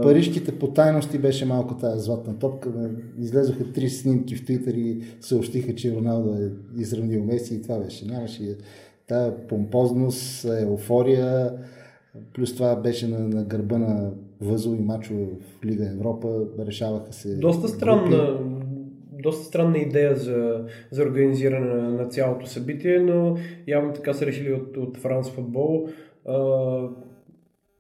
Парижките 0.02 0.60
по 0.60 0.68
тайности 0.68 1.18
беше 1.18 1.46
малко 1.46 1.78
тази 1.78 2.04
златна 2.04 2.40
топка. 2.40 2.92
Излезоха 3.20 3.72
три 3.74 3.90
снимки 3.90 4.36
в 4.36 4.46
Твитър 4.46 4.74
и 4.74 5.02
съобщиха, 5.22 5.76
че 5.76 5.96
Роналдо 5.96 6.34
е 6.34 6.52
изравнил 6.82 7.24
Меси 7.24 7.56
и 7.56 7.62
това 7.62 7.80
беше. 7.80 8.06
Нямаше 8.06 8.58
тази 9.08 9.32
помпозност, 9.50 10.46
еуфория, 10.46 11.54
плюс 12.34 12.56
това 12.56 12.76
беше 12.76 13.08
на, 13.08 13.20
на 13.20 13.44
гърба 13.44 13.78
на 13.78 14.12
възови 14.42 14.80
мачове 14.80 15.26
в 15.26 15.66
Лига 15.66 15.90
Европа, 15.92 16.46
решаваха 16.60 17.14
се. 17.14 17.36
Доста 17.36 17.68
странна, 17.68 18.40
доста 19.24 19.46
странна 19.46 19.78
идея 19.78 20.16
за, 20.16 20.66
за 20.92 21.04
организиране 21.04 21.74
на, 21.74 21.90
на 21.90 22.08
цялото 22.08 22.46
събитие, 22.46 23.00
но 23.00 23.38
явно 23.68 23.94
така 23.94 24.14
са 24.14 24.26
решили 24.26 24.54
от, 24.54 24.78
от 24.78 24.98
Франс 24.98 25.32
футбол. 25.32 25.88
А, 26.26 26.90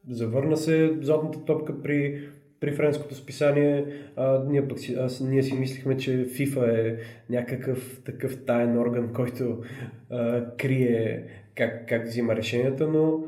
завърна 0.09 0.57
се 0.57 0.97
златната 1.01 1.45
топка 1.45 1.81
при 1.81 2.29
при 2.59 2.71
френското 2.71 3.15
списание 3.15 3.85
а, 4.15 4.43
ние, 4.49 4.67
пък 4.67 4.79
си, 4.79 4.93
аз, 4.93 5.21
ние 5.21 5.43
си 5.43 5.55
мислихме, 5.55 5.97
че 5.97 6.11
FIFA 6.11 6.87
е 6.87 6.97
някакъв 7.29 8.01
такъв 8.05 8.45
таен 8.45 8.77
орган, 8.77 9.13
който 9.13 9.61
а, 10.09 10.45
крие 10.57 11.23
как, 11.55 11.89
как 11.89 12.05
взима 12.05 12.35
решенията, 12.35 12.87
но... 12.87 13.23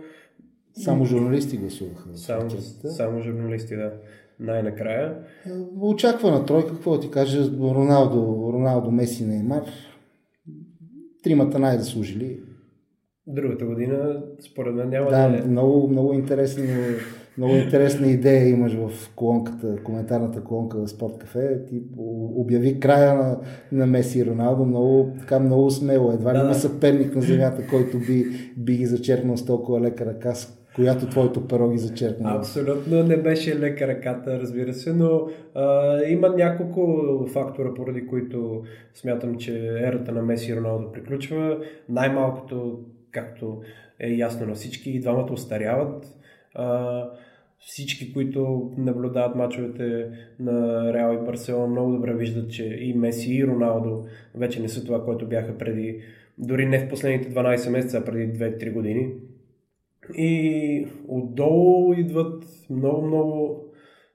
Само 0.74 1.06
журналисти 1.06 1.58
гласуваха. 1.58 2.10
Само, 2.18 2.50
само 2.86 3.22
журналисти, 3.22 3.76
да. 3.76 3.94
Най-накрая. 4.40 5.18
Очаквана 5.82 6.46
тройка, 6.46 6.74
какво 6.74 6.92
да 6.92 7.00
ти 7.00 7.12
кажа, 7.12 7.52
Роналдо, 7.62 8.50
Роналдо 8.54 8.92
Меси, 8.92 9.26
Неймар. 9.26 9.64
Тримата 11.24 11.60
най-заслужили. 11.60 12.40
Другата 13.28 13.66
година, 13.66 14.24
според 14.40 14.76
мен, 14.76 14.90
няма 14.90 15.10
да, 15.10 15.30
да 15.30 15.38
е... 15.38 15.42
много, 15.42 15.88
много 15.88 16.14
интересно 16.14 16.64
много 17.40 17.56
интересна 17.56 18.08
идея 18.08 18.50
имаш 18.50 18.74
в 18.74 19.16
колонката, 19.16 19.84
коментарната 19.84 20.44
колонка 20.44 20.78
в 20.78 20.88
Спорт 20.88 21.18
Кафе. 21.18 21.66
Ти 21.68 21.82
обяви 22.36 22.80
края 22.80 23.16
на, 23.16 23.40
на 23.72 23.86
Меси 23.86 24.20
и 24.20 24.26
Роналдо 24.26 24.66
много, 24.66 25.14
така 25.20 25.40
много 25.40 25.72
смело. 25.72 26.12
Едва 26.12 26.34
ли 26.34 26.38
да, 26.38 26.44
има 26.44 26.54
съперник 26.54 27.16
на 27.16 27.22
земята, 27.22 27.68
който 27.70 28.00
би, 28.00 28.26
би 28.58 28.78
ги 28.78 28.86
зачеркнал 28.86 29.38
с 29.38 29.46
толкова 29.46 29.82
лека 29.82 30.06
ръка, 30.06 30.36
с 30.36 30.59
която 30.76 31.08
твоето 31.08 31.48
перо 31.48 31.70
ги 31.70 31.78
зачеркна. 31.78 32.36
Абсолютно 32.36 33.04
не 33.04 33.18
беше 33.18 33.60
лека 33.60 33.88
ръката, 33.88 34.40
разбира 34.40 34.74
се, 34.74 34.94
но 34.94 35.28
а, 35.56 35.98
има 36.04 36.30
няколко 36.30 37.26
фактора, 37.34 37.74
поради 37.74 38.08
които 38.08 38.64
смятам, 38.94 39.38
че 39.38 39.68
ерата 39.68 40.12
на 40.12 40.22
Меси 40.22 40.52
и 40.52 40.56
Роналдо 40.56 40.92
приключва. 40.92 41.58
Най-малкото, 41.90 42.80
както 43.12 43.62
е 44.00 44.10
ясно 44.10 44.46
на 44.46 44.54
всички, 44.54 44.92
и 44.92 45.00
двамата 45.00 45.34
остаряват. 45.34 46.08
А, 46.56 47.06
всички, 47.60 48.14
които 48.14 48.72
наблюдават 48.78 49.36
мачовете 49.36 50.08
на 50.40 50.94
Реал 50.94 51.14
и 51.14 51.26
Барселона, 51.26 51.68
много 51.68 51.92
добре 51.92 52.14
виждат, 52.14 52.52
че 52.52 52.66
и 52.66 52.94
Меси 52.94 53.34
и 53.34 53.48
Роналдо 53.48 54.06
вече 54.36 54.62
не 54.62 54.70
са 54.70 54.86
това, 54.86 55.06
което 55.06 55.28
бяха 55.28 55.58
преди, 55.58 56.02
дори 56.38 56.66
не 56.66 56.80
в 56.80 56.90
последните 56.90 57.34
12 57.34 57.70
месеца, 57.70 57.98
а 57.98 58.06
преди 58.06 58.40
2-3 58.40 58.74
години. 58.74 59.12
И 60.18 60.88
отдолу 61.08 61.94
идват 61.94 62.44
много-много 62.70 63.64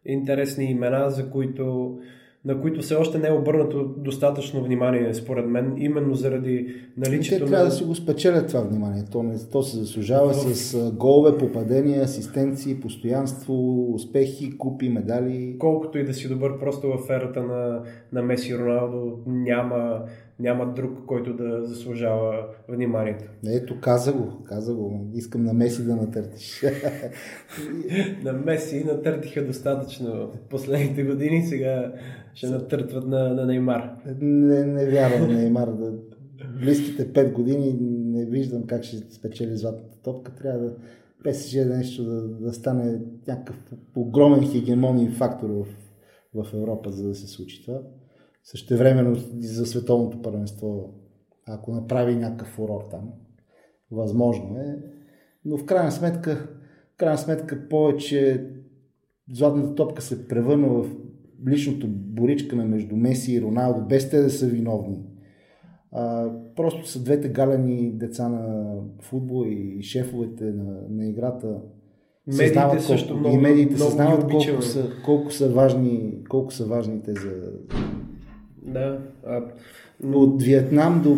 интересни 0.05 0.65
имена, 0.65 1.11
за 1.11 1.31
които 1.31 1.99
на 2.45 2.61
които 2.61 2.83
все 2.83 2.95
още 2.95 3.19
не 3.19 3.29
е 3.29 3.33
обърнато 3.33 3.85
достатъчно 3.85 4.65
внимание, 4.65 5.15
според 5.15 5.47
мен, 5.47 5.75
именно 5.79 6.15
заради 6.15 6.75
наличието 6.97 7.45
Те 7.45 7.51
трябва 7.51 7.65
на... 7.65 7.71
да 7.71 7.77
си 7.77 7.85
го 7.85 7.95
спечелят 7.95 8.49
това 8.49 8.61
внимание. 8.61 9.05
То, 9.13 9.23
не, 9.23 9.35
то 9.53 9.63
се 9.63 9.77
заслужава 9.77 10.29
в... 10.29 10.35
с 10.35 10.93
голове, 10.93 11.39
попадения, 11.39 12.03
асистенции, 12.03 12.81
постоянство, 12.81 13.85
успехи, 13.95 14.59
купи, 14.59 14.89
медали. 14.89 15.57
Колкото 15.59 15.99
и 15.99 16.05
да 16.05 16.15
си 16.15 16.29
добър, 16.29 16.59
просто 16.59 16.89
в 16.89 17.11
ерата 17.11 17.43
на, 17.43 17.83
на 18.13 18.23
Меси 18.23 18.59
Роналдо 18.59 19.19
няма 19.27 20.03
няма 20.39 20.73
друг, 20.75 20.99
който 21.07 21.37
да 21.37 21.65
заслужава 21.65 22.47
вниманието. 22.69 23.25
Ето, 23.47 23.81
каза 23.81 24.13
го, 24.13 24.43
каза 24.45 24.75
го. 24.75 25.11
Искам 25.15 25.45
на 25.45 25.53
Меси 25.53 25.85
да 25.85 25.97
натъртиш. 25.97 26.63
на 28.25 28.33
Меси 28.33 28.85
натъртиха 28.85 29.47
достатъчно 29.47 30.33
последните 30.51 31.05
години, 31.05 31.43
сега 31.43 31.93
ще 32.35 32.47
натъртват 32.47 33.07
на, 33.07 33.35
на 33.35 33.47
Неймар. 33.47 33.91
Не, 34.21 34.65
не 34.65 34.91
вярвам 34.91 35.35
Неймар. 35.35 35.69
Да... 35.69 35.93
Близките 36.61 37.13
5 37.13 37.33
години 37.33 37.77
не 37.81 38.25
виждам 38.25 38.63
как 38.67 38.85
ще 38.85 38.97
спечели 38.97 39.57
златната 39.57 40.03
топка. 40.03 40.35
Трябва 40.35 40.59
да 40.59 40.75
ПСЖ 41.25 41.53
да 41.55 41.77
нещо 41.77 42.05
да, 42.05 42.29
да 42.29 42.53
стане 42.53 43.01
някакъв 43.29 43.57
огромен 43.97 44.51
хегемонен 44.51 45.13
фактор 45.13 45.49
в, 45.51 45.67
в 46.35 46.55
Европа, 46.55 46.91
за 46.91 47.09
да 47.09 47.15
се 47.15 47.27
случи 47.27 47.65
това. 47.65 47.81
Същевременно 48.45 49.15
за 49.41 49.67
световното 49.67 50.23
първенство, 50.23 50.95
ако 51.47 51.73
направи 51.73 52.17
някакъв 52.17 52.49
фурор 52.49 52.81
там, 52.91 53.11
възможно 53.91 54.57
е. 54.57 54.77
Но 55.45 55.59
в 55.59 55.65
крайна 55.65 55.93
сметка, 55.93 56.49
в 56.95 56.97
крайна 56.97 57.19
сметка 57.19 57.69
повече 57.69 58.47
златната 59.33 59.75
топка 59.75 60.03
се 60.03 60.29
превърна 60.29 60.69
в 60.69 60.87
личното 61.49 61.87
боричка 61.89 62.57
на 62.57 62.65
между 62.65 62.97
Меси 62.97 63.33
и 63.33 63.43
Роналдо, 63.43 63.81
без 63.81 64.11
те 64.11 64.23
да 64.23 64.31
са 64.31 64.47
виновни. 64.47 65.03
А, 65.93 66.31
просто 66.57 66.89
са 66.89 67.03
двете 67.05 67.29
галени 67.29 67.93
деца 67.93 68.29
на 68.29 68.75
футбол 69.01 69.47
и 69.47 69.83
шефовете 69.83 70.45
на, 70.45 70.77
на 70.91 71.07
играта. 71.07 71.61
Медиите 72.27 72.61
колко, 72.61 72.81
също 72.81 73.17
много, 73.17 73.35
и 73.35 73.39
медиите 73.39 73.75
много 73.75 73.91
съзнават 73.91 74.31
колко 74.31 74.63
са, 74.63 74.91
колко, 75.05 75.33
са 75.33 75.49
важни, 75.49 76.25
колко 76.29 76.53
са 76.53 76.67
важни 76.67 77.03
те 77.03 77.13
за, 77.13 77.31
да. 78.65 78.99
А... 79.27 79.43
От 80.05 80.43
Виетнам 80.43 81.03
до 81.03 81.17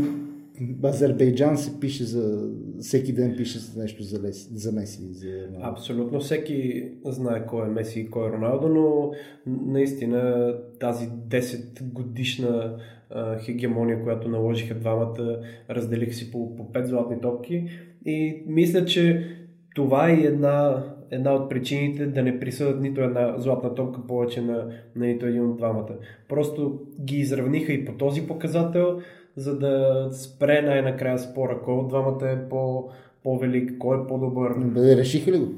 Азербайджан 0.85 1.59
се 1.59 1.81
пише 1.81 2.05
за... 2.05 2.51
Всеки 2.81 3.13
ден 3.13 3.35
пише 3.37 3.59
нещо 3.77 4.03
за, 4.03 4.23
Леси, 4.23 4.49
за 4.55 4.73
Меси. 4.73 5.03
За... 5.13 5.49
Абсолютно 5.61 6.21
всеки 6.21 6.89
знае 7.05 7.47
кой 7.47 7.67
е 7.67 7.71
Меси 7.71 8.01
и 8.01 8.11
кой 8.11 8.29
е 8.29 8.33
Роналдо, 8.33 8.69
но 8.69 9.13
наистина 9.47 10.55
тази 10.81 11.09
10 11.09 11.83
годишна 11.83 12.77
а, 13.11 13.39
хегемония, 13.39 14.03
която 14.03 14.29
наложиха 14.29 14.75
двамата, 14.75 15.41
разделиха 15.71 16.13
си 16.13 16.31
по, 16.31 16.57
по 16.57 16.73
5 16.73 16.85
златни 16.85 17.21
топки 17.21 17.69
и 18.07 18.43
мисля, 18.47 18.85
че 18.85 19.27
това 19.75 20.11
е 20.11 20.15
една 20.15 20.85
една 21.11 21.35
от 21.35 21.51
причините 21.51 22.07
да 22.07 22.23
не 22.23 22.41
присъдат 22.41 22.81
нито 22.81 23.01
една 23.01 23.35
златна 23.39 23.75
топка 23.75 24.07
повече 24.07 24.41
на, 24.41 24.69
на 24.97 25.07
нито 25.07 25.27
един 25.27 25.51
от 25.51 25.57
двамата. 25.57 25.95
Просто 26.29 26.81
ги 27.01 27.17
изравниха 27.17 27.73
и 27.73 27.85
по 27.85 27.93
този 27.93 28.27
показател, 28.27 29.01
за 29.37 29.59
да 29.59 30.09
спре 30.13 30.63
най-накрая 30.63 31.19
спора. 31.19 31.61
Кой 31.65 31.75
от 31.75 31.89
двамата 31.89 32.31
е 32.31 32.49
по, 32.49 32.89
по-велик, 33.23 33.79
кой 33.79 34.03
е 34.03 34.07
по-добър. 34.07 34.55
Бе, 34.59 34.97
решиха 34.97 35.33
ли 35.33 35.39
го? 35.39 35.49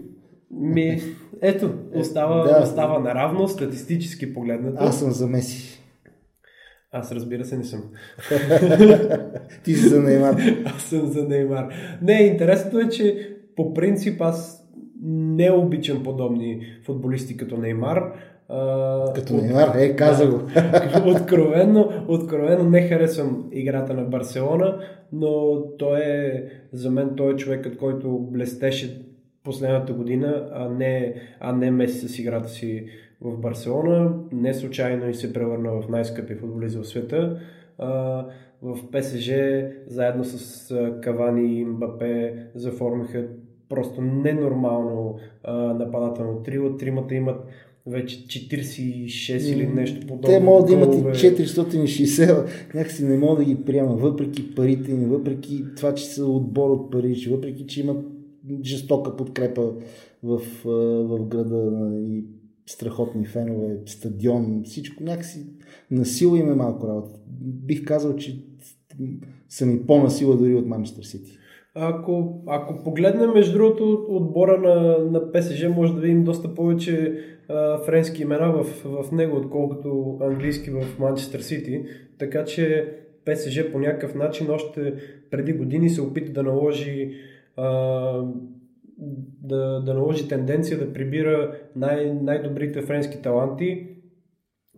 Ми, 0.50 1.00
ето, 1.42 1.74
остава, 1.94 2.42
да. 2.44 2.62
остава 2.62 2.98
наравно, 2.98 3.48
статистически 3.48 4.34
погледнато. 4.34 4.76
Аз 4.80 4.98
съм 4.98 5.10
за 5.10 5.26
Меси. 5.26 5.82
Аз 6.92 7.12
разбира 7.12 7.44
се 7.44 7.56
не 7.56 7.64
съм. 7.64 7.82
Ти 9.64 9.74
си 9.74 9.88
за 9.88 10.00
Неймар. 10.02 10.36
аз 10.64 10.82
съм 10.82 11.06
за 11.06 11.28
Неймар. 11.28 11.68
Не, 12.02 12.12
интересното 12.12 12.78
е, 12.78 12.88
че 12.88 13.36
по 13.56 13.74
принцип 13.74 14.20
аз 14.20 14.57
не 15.02 15.50
обичам 15.50 16.02
подобни 16.02 16.60
футболисти 16.84 17.36
като 17.36 17.56
Неймар. 17.56 18.12
А, 18.48 19.12
като 19.12 19.34
от, 19.34 19.42
Неймар, 19.42 19.74
е, 19.74 19.96
каза 19.96 20.26
го. 20.26 20.40
откровенно, 21.06 21.90
откровенно 22.08 22.70
не 22.70 22.88
харесвам 22.88 23.48
играта 23.52 23.94
на 23.94 24.02
Барселона, 24.02 24.78
но 25.12 25.62
той 25.78 26.00
е, 26.00 26.44
за 26.72 26.90
мен 26.90 27.10
той 27.16 27.32
е 27.32 27.36
човекът, 27.36 27.76
който 27.76 28.18
блестеше 28.18 29.02
последната 29.44 29.92
година, 29.92 30.48
а 30.52 30.68
не, 30.68 31.14
а 31.40 31.52
не 31.52 31.70
месец 31.70 32.10
с 32.10 32.18
играта 32.18 32.48
си 32.48 32.86
в 33.20 33.38
Барселона. 33.38 34.12
Не 34.32 34.54
случайно 34.54 35.08
и 35.08 35.14
се 35.14 35.32
превърна 35.32 35.70
в 35.70 35.88
най-скъпи 35.88 36.34
футболист 36.34 36.76
в 36.76 36.88
света. 36.88 37.40
А, 37.78 38.24
в 38.62 38.90
ПСЖ 38.92 39.30
заедно 39.86 40.24
с 40.24 40.74
Кавани 41.02 41.58
и 41.58 41.64
Мбапе 41.64 42.34
заформиха 42.54 43.26
просто 43.68 44.00
ненормално 44.00 45.18
а, 45.44 45.54
нападателно 45.54 46.42
трио. 46.42 46.76
Тримата 46.76 47.14
имат 47.14 47.46
вече 47.86 48.26
46 48.26 49.52
или 49.52 49.66
нещо 49.66 50.00
подобно. 50.00 50.28
Те 50.28 50.40
могат 50.40 50.66
да 50.66 50.72
имат 50.72 50.94
и 50.94 50.98
460, 50.98 52.46
някакси 52.74 53.04
не 53.04 53.18
могат 53.18 53.38
да 53.38 53.44
ги 53.44 53.64
приема, 53.64 53.94
въпреки 53.94 54.54
парите 54.54 54.90
им, 54.90 55.08
въпреки 55.08 55.64
това, 55.76 55.94
че 55.94 56.04
са 56.04 56.26
отбор 56.26 56.70
от 56.70 56.92
Париж, 56.92 57.26
въпреки, 57.26 57.66
че 57.66 57.80
имат 57.80 58.06
жестока 58.62 59.16
подкрепа 59.16 59.72
в, 60.22 60.40
в 60.64 61.26
града 61.26 61.90
и 62.00 62.24
страхотни 62.66 63.26
фенове, 63.26 63.76
стадион, 63.86 64.62
всичко 64.64 65.04
някакси 65.04 65.46
насила 65.90 66.38
им 66.38 66.50
е 66.52 66.54
малко 66.54 66.88
работа. 66.88 67.18
Бих 67.40 67.84
казал, 67.84 68.16
че 68.16 68.44
са 69.48 69.66
ми 69.66 69.86
по-насила 69.86 70.36
дори 70.36 70.54
от 70.54 70.66
Манчестър 70.66 71.04
Сити. 71.04 71.38
Ако, 71.80 72.42
ако 72.46 72.84
погледнем, 72.84 73.30
между 73.34 73.58
другото, 73.58 74.06
отбора 74.08 74.58
на, 74.58 74.98
на 74.98 75.32
ПСЖ, 75.32 75.68
може 75.68 75.94
да 75.94 76.00
видим 76.00 76.24
доста 76.24 76.54
повече 76.54 77.18
а, 77.48 77.78
френски 77.78 78.22
имена 78.22 78.52
в, 78.52 78.64
в 78.84 79.12
него, 79.12 79.36
отколкото 79.36 80.18
английски 80.20 80.70
в 80.70 80.98
Манчестър 80.98 81.40
Сити. 81.40 81.84
Така 82.18 82.44
че 82.44 82.92
ПСЖ 83.24 83.72
по 83.72 83.78
някакъв 83.78 84.14
начин 84.14 84.50
още 84.50 84.94
преди 85.30 85.52
години 85.52 85.90
се 85.90 86.02
опита 86.02 86.32
да 86.32 86.42
наложи 86.42 87.14
а, 87.56 87.66
да, 89.42 89.80
да 89.80 89.94
наложи 89.94 90.28
тенденция 90.28 90.78
да 90.78 90.92
прибира 90.92 91.52
най- 91.76 92.14
най-добрите 92.22 92.82
френски 92.82 93.22
таланти 93.22 93.86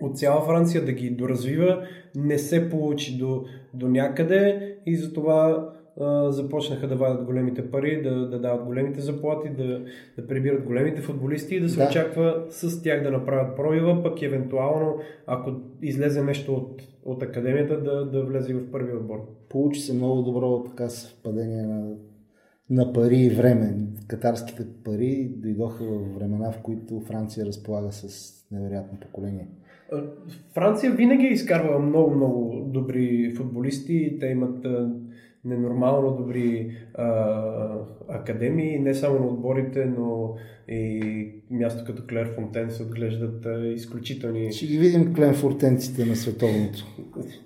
от 0.01 0.19
цяла 0.19 0.43
Франция, 0.47 0.85
да 0.85 0.93
ги 0.93 1.11
доразвива. 1.11 1.87
Не 2.17 2.39
се 2.39 2.71
получи 2.71 3.19
до, 3.19 3.45
до 3.75 3.89
някъде 3.89 4.77
и 4.87 4.97
затова 4.97 5.71
а, 6.01 6.33
започнаха 6.33 6.89
да 6.89 6.97
вадят 6.97 7.25
големите 7.25 7.71
пари, 7.71 8.03
да, 8.03 8.29
да 8.29 8.41
дават 8.41 8.65
големите 8.65 9.01
заплати, 9.01 9.49
да, 9.49 9.85
да 10.19 10.27
прибират 10.27 10.65
големите 10.65 11.01
футболисти 11.01 11.55
и 11.55 11.61
да 11.61 11.69
се 11.69 11.79
да. 11.79 11.89
очаква 11.89 12.45
с 12.51 12.83
тях 12.83 13.03
да 13.03 13.11
направят 13.11 13.57
пробива, 13.57 14.03
пък 14.03 14.23
евентуално, 14.23 14.99
ако 15.27 15.51
излезе 15.83 16.23
нещо 16.23 16.55
от, 16.55 16.83
от 17.05 17.23
академията, 17.23 17.83
да, 17.83 18.07
да 18.07 18.25
влезе 18.25 18.55
в 18.55 18.71
първи 18.71 18.93
отбор. 18.93 19.19
Получи 19.49 19.81
се 19.81 19.95
много 19.95 20.23
добро 20.23 20.65
така 20.65 20.89
съвпадение 20.89 21.63
на 21.63 21.95
на 22.71 22.93
пари 22.93 23.17
и 23.17 23.31
време. 23.31 23.77
Катарските 24.09 24.67
пари 24.85 25.33
дойдоха 25.37 25.85
в 25.85 26.15
времена, 26.15 26.53
в 26.53 26.63
които 26.63 27.01
Франция 27.01 27.47
разполага 27.47 27.93
с 27.93 28.33
невероятно 28.53 29.01
поколение. 29.01 29.49
Франция 30.55 30.93
винаги 30.93 31.27
е 31.27 31.33
изкарвала 31.33 31.79
много-много 31.79 32.65
добри 32.67 33.35
футболисти. 33.37 34.17
Те 34.21 34.27
имат 34.27 34.67
ненормално 35.45 36.17
добри 36.17 36.77
а, 36.95 37.09
академии, 38.09 38.79
не 38.79 38.95
само 38.95 39.19
на 39.19 39.27
отборите, 39.27 39.85
но 39.85 40.37
и 40.69 41.29
място 41.51 41.85
като 41.87 42.03
Клер 42.07 42.35
Фонтен 42.35 42.71
се 42.71 42.83
отглеждат 42.83 43.47
а, 43.47 43.67
изключителни. 43.67 44.53
Ще 44.53 44.67
ги 44.67 44.79
видим 44.79 45.15
Клер 45.15 45.35
Фонтенците 45.35 46.05
на 46.05 46.17
световното. 46.17 46.87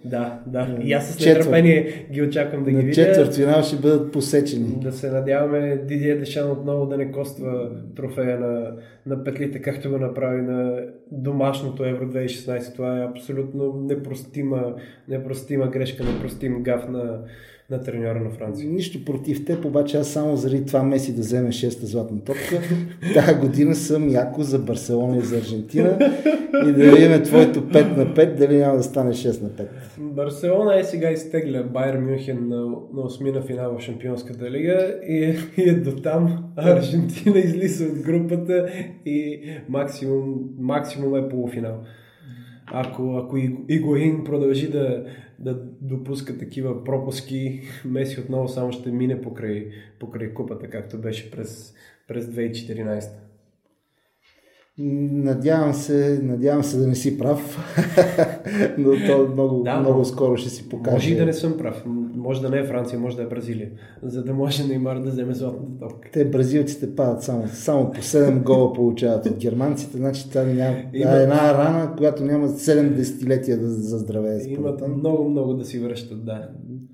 да, 0.05 0.41
да. 0.47 0.79
И 0.83 0.93
аз 0.93 1.09
с 1.09 1.27
нетърпение 1.27 2.07
ги 2.13 2.23
очаквам 2.23 2.65
да 2.65 2.71
ги 2.71 2.77
на 2.77 2.83
видя. 2.83 2.95
Четвърт 2.95 3.35
финал 3.35 3.63
ще 3.63 3.77
бъдат 3.77 4.13
посечени. 4.13 4.77
Да 4.83 4.93
се 4.93 5.11
надяваме 5.11 5.77
Дидия 5.77 6.19
Дешан 6.19 6.51
отново 6.51 6.87
да 6.87 6.97
не 6.97 7.13
коства 7.13 7.71
трофея 7.97 8.41
на, 8.41 8.73
на 9.07 9.25
петлите, 9.25 9.63
както 9.63 9.91
го 9.91 9.99
направи 9.99 10.43
на 10.43 10.81
домашното 11.13 11.85
Евро 11.85 12.05
2016. 12.05 12.75
Това 12.75 12.99
е 12.99 13.07
абсолютно 13.07 13.73
непростима, 13.73 14.75
непростима 15.09 15.67
грешка, 15.67 16.05
непростим 16.05 16.63
гаф 16.63 16.89
на 16.89 17.19
на 17.71 17.83
треньора 17.83 18.21
на 18.21 18.31
Франция. 18.31 18.71
Нищо 18.71 19.05
против 19.05 19.45
теб, 19.45 19.65
обаче 19.65 19.99
аз 19.99 20.09
само 20.09 20.37
заради 20.37 20.67
това 20.67 20.83
Меси 20.83 21.15
да 21.15 21.21
вземе 21.21 21.49
6-та 21.49 21.87
златна 21.87 22.21
топка. 22.25 22.61
Тази 23.15 23.41
година 23.41 23.75
съм 23.75 24.09
яко 24.09 24.43
за 24.43 24.59
Барселона 24.59 25.17
и 25.17 25.21
за 25.21 25.37
Аржентина 25.37 25.99
и 26.69 26.73
да 26.73 26.97
видим 26.97 27.23
твоето 27.23 27.69
5 27.69 27.97
на 27.97 28.07
5, 28.07 28.35
дали 28.35 28.57
няма 28.57 28.77
да 28.77 28.83
стане 28.83 29.13
6 29.13 29.43
на 29.43 29.49
5. 29.49 29.67
Барселона 29.99 30.79
е 30.79 30.85
сега 30.85 31.11
изтегля 31.11 31.63
Байер 31.63 31.99
Мюнхен 31.99 32.49
на, 32.49 32.67
на 32.95 33.03
осмина 33.05 33.43
финал 33.43 33.79
в 33.79 33.83
Шампионската 33.83 34.51
лига 34.51 34.95
и 35.09 35.37
и 35.57 35.69
е 35.69 35.75
до 35.75 35.97
там. 35.97 36.45
Аржентина 36.57 37.39
излиза 37.39 37.85
от 37.85 37.99
групата 37.99 38.69
и 39.07 39.43
максимум, 39.69 40.35
максимум 40.59 41.17
е 41.17 41.29
полуфинал. 41.29 41.81
Ако, 42.67 43.17
ако 43.17 43.37
Игоин 43.69 44.25
продължи 44.25 44.71
да, 44.71 45.07
да 45.39 45.55
допуска 45.81 46.39
такива 46.39 46.85
пропуски, 46.85 47.63
Меси 47.85 48.21
отново 48.21 48.49
само 48.49 48.73
ще 48.73 48.91
мине 48.91 49.23
покрай, 49.23 49.71
покрай 50.01 50.35
купата, 50.35 50.71
както 50.71 50.99
беше 50.99 51.31
през, 51.31 51.75
през 52.09 52.27
2014. 52.27 53.09
Надявам 54.79 55.75
се, 55.75 56.21
надявам 56.23 56.63
се 56.63 56.79
да 56.79 56.87
не 56.87 56.95
си 56.95 57.19
прав, 57.19 57.59
но 58.79 58.91
то 59.07 59.29
много, 59.33 59.63
да, 59.63 59.81
много 59.81 60.05
скоро 60.05 60.37
ще 60.37 60.51
си 60.51 60.69
покаже. 60.69 60.95
Може 60.95 61.13
и 61.13 61.17
да 61.17 61.27
не 61.27 61.33
съм 61.33 61.57
прав. 61.59 61.83
Може 62.17 62.43
да 62.43 62.51
не 62.51 62.59
е 62.59 62.65
Франция, 62.65 62.99
може 62.99 63.17
да 63.17 63.23
е 63.23 63.27
Бразилия, 63.27 63.71
за 64.03 64.25
да 64.25 64.35
може 64.35 64.67
Неймар 64.67 64.99
да 64.99 65.11
вземе 65.11 65.35
златната 65.35 65.79
топка. 65.81 66.09
Те 66.13 66.25
бразилците 66.25 66.95
падат 66.95 67.23
само, 67.23 67.49
само 67.49 67.91
по 67.91 68.01
7 68.01 68.43
гола 68.43 68.73
получават 68.73 69.27
от 69.27 69.37
германците, 69.37 69.97
значи 69.97 70.29
това 70.29 70.43
няма 70.45 70.77
Има... 70.93 71.11
една 71.11 71.55
рана, 71.55 71.97
която 71.97 72.25
няма 72.25 72.49
7 72.49 72.95
десетилетия 72.95 73.59
да 73.59 73.69
заздравее. 73.69 74.41
Имат 74.49 74.89
много, 74.89 75.29
много 75.29 75.55
да 75.55 75.65
си 75.65 75.79
връщат, 75.79 76.25
да. 76.25 76.49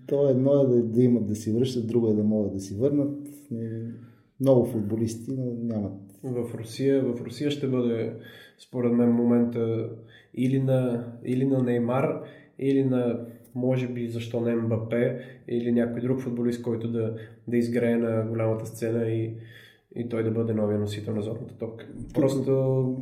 То 0.07 0.29
едно 0.29 0.61
е 0.61 0.67
да, 0.67 0.83
да 0.83 1.03
имат 1.03 1.27
да 1.27 1.35
си 1.35 1.53
връщат, 1.53 1.87
друго 1.87 2.09
е 2.09 2.15
да 2.15 2.23
могат 2.23 2.53
да 2.53 2.61
си 2.61 2.75
върнат. 2.75 3.19
Много 4.41 4.65
футболисти, 4.65 5.31
но 5.39 5.45
нямат 5.75 5.93
в 6.23 6.55
Русия. 6.55 7.03
В 7.03 7.21
Русия 7.25 7.51
ще 7.51 7.67
бъде, 7.67 8.13
според 8.59 8.93
мен, 8.93 9.13
момента 9.13 9.89
или 10.35 10.63
на, 10.63 11.05
или 11.25 11.47
на 11.47 11.63
Неймар, 11.63 12.23
или 12.59 12.85
на, 12.85 13.27
може 13.55 13.89
би, 13.89 14.09
защо 14.09 14.41
не 14.41 14.57
Мбапе, 14.57 15.21
или 15.49 15.73
някой 15.73 16.01
друг 16.01 16.21
футболист, 16.21 16.63
който 16.63 16.93
да, 16.93 17.17
да 17.49 17.57
изгрее 17.57 17.97
на 17.97 18.27
голямата 18.29 18.67
сцена 18.67 19.07
и, 19.07 19.35
и 19.95 20.09
той 20.09 20.25
да 20.25 20.31
бъде 20.31 20.53
новия 20.53 20.79
носител 20.79 21.15
на 21.15 21.23
златната 21.23 21.59
топка. 21.59 21.87
Просто 22.15 22.97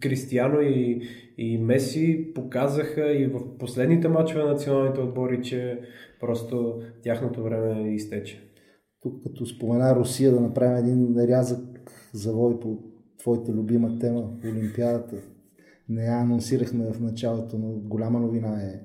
Кристиано 0.00 0.60
и, 0.60 1.02
и 1.38 1.58
Меси 1.58 2.32
показаха 2.34 3.12
и 3.12 3.26
в 3.26 3.58
последните 3.58 4.08
мачове 4.08 4.44
на 4.44 4.50
националните 4.50 5.00
отбори, 5.00 5.42
че 5.42 5.80
просто 6.20 6.80
тяхното 7.02 7.42
време 7.42 7.94
изтече. 7.94 8.42
Тук 9.00 9.22
като 9.22 9.46
спомена 9.46 9.96
Русия 9.96 10.32
да 10.32 10.40
направим 10.40 10.76
един 10.76 11.16
рязък 11.28 11.90
завой 12.12 12.60
по 12.60 12.78
твоята 13.18 13.52
любима 13.52 13.98
тема, 13.98 14.30
Олимпиадата. 14.44 15.16
Не 15.88 16.04
я 16.04 16.20
анонсирахме 16.20 16.92
в 16.92 17.00
началото, 17.00 17.58
но 17.58 17.68
голяма 17.68 18.20
новина 18.20 18.60
е. 18.62 18.80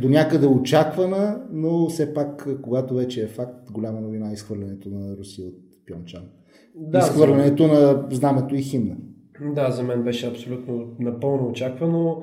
До 0.00 0.08
някъде 0.08 0.46
очаквана, 0.46 1.42
но 1.52 1.88
все 1.88 2.14
пак, 2.14 2.48
когато 2.62 2.94
вече 2.94 3.22
е 3.22 3.26
факт, 3.26 3.72
голяма 3.72 4.00
новина 4.00 4.30
е 4.30 4.32
изхвърлянето 4.32 4.88
на 4.88 5.16
Русия 5.16 5.46
от 5.48 5.54
Пьончан. 5.86 6.22
Да, 6.74 6.98
изхвърлянето 6.98 7.62
за... 7.62 7.72
на 7.72 8.06
знамето 8.10 8.54
и 8.54 8.62
химна. 8.62 8.96
Да, 9.54 9.70
за 9.70 9.82
мен 9.82 10.02
беше 10.02 10.26
абсолютно 10.26 10.86
напълно 10.98 11.48
очаквано. 11.48 12.22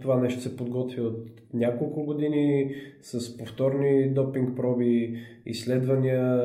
Това 0.00 0.20
нещо 0.22 0.42
се 0.42 0.56
подготвя 0.56 1.02
от 1.02 1.26
няколко 1.54 2.04
години 2.04 2.70
с 3.02 3.36
повторни 3.36 4.08
допинг 4.08 4.56
проби, 4.56 5.18
изследвания 5.46 6.42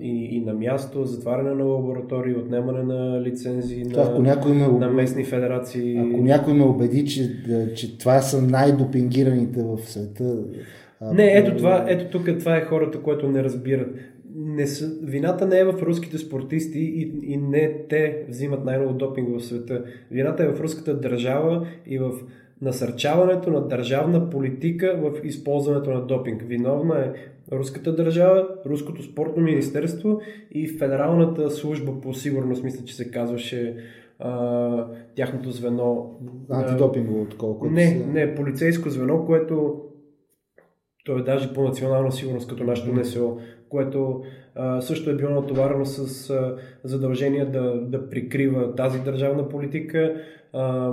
и, 0.00 0.36
и 0.36 0.40
на 0.40 0.54
място, 0.54 1.04
затваряне 1.04 1.54
на 1.54 1.64
лаборатории, 1.64 2.34
отнемане 2.34 2.82
на 2.82 3.22
лицензии 3.22 3.88
това, 3.88 4.04
на, 4.04 4.10
ако 4.10 4.22
някой 4.22 4.52
ме, 4.52 4.68
на 4.68 4.90
местни 4.90 5.24
федерации. 5.24 5.98
Ако 5.98 6.22
някой 6.22 6.54
ме 6.54 6.64
убеди, 6.64 7.04
че, 7.06 7.30
че 7.76 7.98
това 7.98 8.20
са 8.20 8.42
най-допингираните 8.42 9.62
в 9.62 9.78
света 9.78 10.36
Не, 11.12 11.38
ето 11.38 11.56
това, 11.56 11.84
ето 11.88 12.18
тук 12.18 12.38
това 12.38 12.56
е 12.56 12.64
хората, 12.64 13.02
което 13.02 13.28
не 13.28 13.44
разбират. 13.44 13.88
Не 14.36 14.66
са, 14.66 14.98
вината 15.02 15.46
не 15.46 15.58
е 15.58 15.64
в 15.64 15.82
руските 15.82 16.18
спортисти 16.18 16.78
и, 16.78 17.32
и 17.32 17.36
не 17.36 17.86
те 17.88 18.24
взимат 18.28 18.64
най-много 18.64 18.92
допинг 18.92 19.28
в 19.38 19.44
света. 19.44 19.84
Вината 20.10 20.44
е 20.44 20.48
в 20.48 20.60
руската 20.60 21.00
държава 21.00 21.66
и 21.86 21.98
в 21.98 22.12
насърчаването 22.62 23.50
на 23.50 23.68
държавна 23.68 24.30
политика 24.30 25.00
в 25.02 25.26
използването 25.26 25.90
на 25.90 26.06
допинг. 26.06 26.42
Виновна 26.42 26.98
е 26.98 27.12
руската 27.52 27.96
държава, 27.96 28.48
руското 28.66 29.02
спортно 29.02 29.42
министерство 29.42 30.20
и 30.50 30.68
Федералната 30.68 31.50
служба 31.50 32.00
по 32.00 32.14
сигурност, 32.14 32.64
мисля, 32.64 32.84
че 32.84 32.96
се 32.96 33.10
казваше 33.10 33.76
а, 34.18 34.86
тяхното 35.14 35.50
звено. 35.50 36.10
Антидопингово, 36.50 37.22
отколкото. 37.22 37.72
Не, 37.72 37.86
се... 37.86 38.06
не, 38.06 38.34
полицейско 38.34 38.90
звено, 38.90 39.26
което 39.26 39.80
то 41.04 41.18
е 41.18 41.22
даже 41.22 41.54
по 41.54 41.62
национална 41.62 42.12
сигурност, 42.12 42.48
като 42.48 42.64
нашето 42.64 42.92
НСО, 42.92 43.38
което 43.74 44.22
а, 44.54 44.80
също 44.80 45.10
е 45.10 45.14
било 45.14 45.30
натоварено 45.30 45.84
с 45.84 46.30
а, 46.30 46.56
задължение 46.84 47.44
да, 47.44 47.80
да 47.80 48.08
прикрива 48.08 48.74
тази 48.74 49.00
държавна 49.00 49.48
политика. 49.48 50.14
А, 50.52 50.92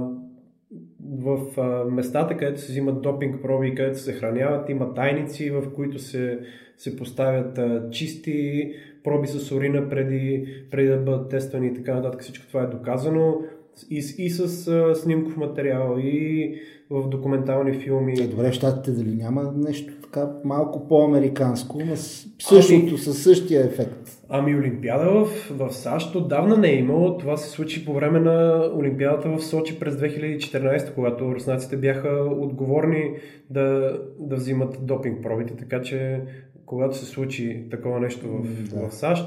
в 1.18 1.62
а, 1.62 1.86
местата, 1.86 2.38
където 2.38 2.62
се 2.62 2.72
взимат 2.72 3.02
допинг 3.02 3.42
проби, 3.42 3.76
където 3.76 4.00
се 4.00 4.14
храняват, 4.14 4.70
има 4.70 4.94
тайници, 4.94 5.50
в 5.50 5.74
които 5.74 6.00
се, 6.00 6.40
се 6.78 6.96
поставят 6.96 7.58
а, 7.58 7.90
чисти 7.90 8.72
проби 9.04 9.28
с 9.28 9.52
урина 9.52 9.90
преди, 9.90 10.48
преди 10.72 10.90
да 10.90 10.98
бъдат 10.98 11.30
тествани 11.30 11.68
и 11.68 11.74
така 11.74 11.96
нататък. 11.96 12.22
Всичко 12.22 12.48
това 12.48 12.64
е 12.64 12.68
доказано 12.68 13.42
и, 13.90 13.98
и 14.18 14.30
с 14.30 14.68
а, 14.68 14.96
снимков 14.96 15.38
материал, 15.38 15.98
и 16.00 16.56
в 16.92 17.10
документални 17.10 17.74
филми. 17.74 18.14
Е, 18.14 18.28
добре, 18.28 18.52
в 18.52 18.54
щатите 18.54 18.92
дали 18.92 19.16
няма 19.16 19.54
нещо 19.58 19.94
така 20.04 20.30
малко 20.44 20.88
по-американско, 20.88 21.80
но 21.86 21.96
същото, 21.96 22.88
ами, 22.90 22.98
със 22.98 23.24
същия 23.24 23.66
ефект? 23.66 24.22
Ами 24.30 24.56
Олимпиада 24.56 25.12
в, 25.12 25.28
в 25.50 25.72
САЩ 25.74 26.16
отдавна 26.16 26.58
не 26.58 26.70
е 26.70 26.76
имало. 26.76 27.18
Това 27.18 27.38
се 27.38 27.50
случи 27.50 27.86
по 27.86 27.94
време 27.94 28.20
на 28.20 28.70
Олимпиадата 28.76 29.30
в 29.30 29.44
Сочи 29.44 29.80
през 29.80 29.96
2014, 29.96 30.94
когато 30.94 31.36
руснаците 31.36 31.78
бяха 31.78 32.10
отговорни 32.40 33.12
да, 33.50 33.98
да 34.20 34.36
взимат 34.36 34.78
допинг 34.82 35.24
пробите, 35.24 35.56
така 35.56 35.82
че 35.82 36.22
когато 36.66 36.98
се 36.98 37.06
случи 37.06 37.66
такова 37.72 38.00
нещо 38.00 38.28
в, 38.28 38.70
да. 38.70 38.88
в 38.88 38.94
САЩ, 38.94 39.26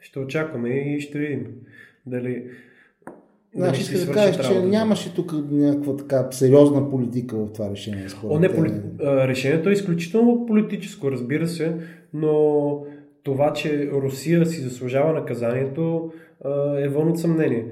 ще 0.00 0.18
очакваме 0.18 0.68
и 0.68 1.00
ще 1.00 1.18
видим 1.18 1.46
дали 2.06 2.44
Значи 3.54 3.80
искаш 3.80 4.04
да 4.04 4.12
кажеш, 4.12 4.46
че 4.46 4.62
нямаше 4.62 5.14
тук 5.14 5.34
някаква 5.50 5.96
така 5.96 6.28
сериозна 6.30 6.90
политика 6.90 7.36
в 7.36 7.52
това 7.52 7.70
решение. 7.70 8.06
О, 8.24 8.38
не, 8.38 8.54
поли... 8.54 8.72
Решението 9.00 9.68
е 9.68 9.72
изключително 9.72 10.46
политическо, 10.46 11.10
разбира 11.10 11.48
се, 11.48 11.76
но 12.14 12.84
това, 13.22 13.52
че 13.52 13.90
Русия 13.92 14.46
си 14.46 14.60
заслужава 14.60 15.12
наказанието 15.12 16.12
е 16.78 16.88
вън 16.88 17.08
от 17.08 17.18
съмнение. 17.18 17.66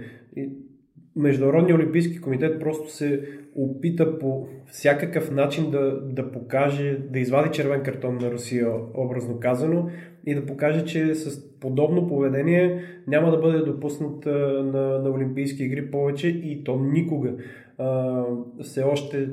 Международният 1.17 1.81
олимпийски 1.81 2.21
комитет 2.21 2.61
просто 2.61 2.91
се 2.93 3.23
опита 3.55 4.19
по 4.19 4.47
всякакъв 4.67 5.31
начин 5.31 5.71
да, 5.71 6.01
да 6.01 6.33
покаже, 6.33 6.99
да 7.11 7.19
извади 7.19 7.51
червен 7.53 7.83
картон 7.83 8.19
на 8.19 8.31
Русия, 8.31 8.69
образно 8.95 9.41
казано, 9.41 9.91
и 10.29 10.35
да 10.35 10.47
покаже, 10.47 10.85
че 10.85 11.15
с 11.15 11.51
подобно 11.61 12.09
поведение 12.09 12.85
няма 13.07 13.31
да 13.31 13.37
бъде 13.37 13.59
допуснат 13.59 14.27
на, 14.27 14.99
на 14.99 15.11
Олимпийски 15.11 15.65
игри 15.65 15.91
повече 15.91 16.29
и 16.29 16.65
то 16.65 16.79
никога. 16.79 17.35
А, 17.79 18.23
все 18.63 18.83
още 18.83 19.29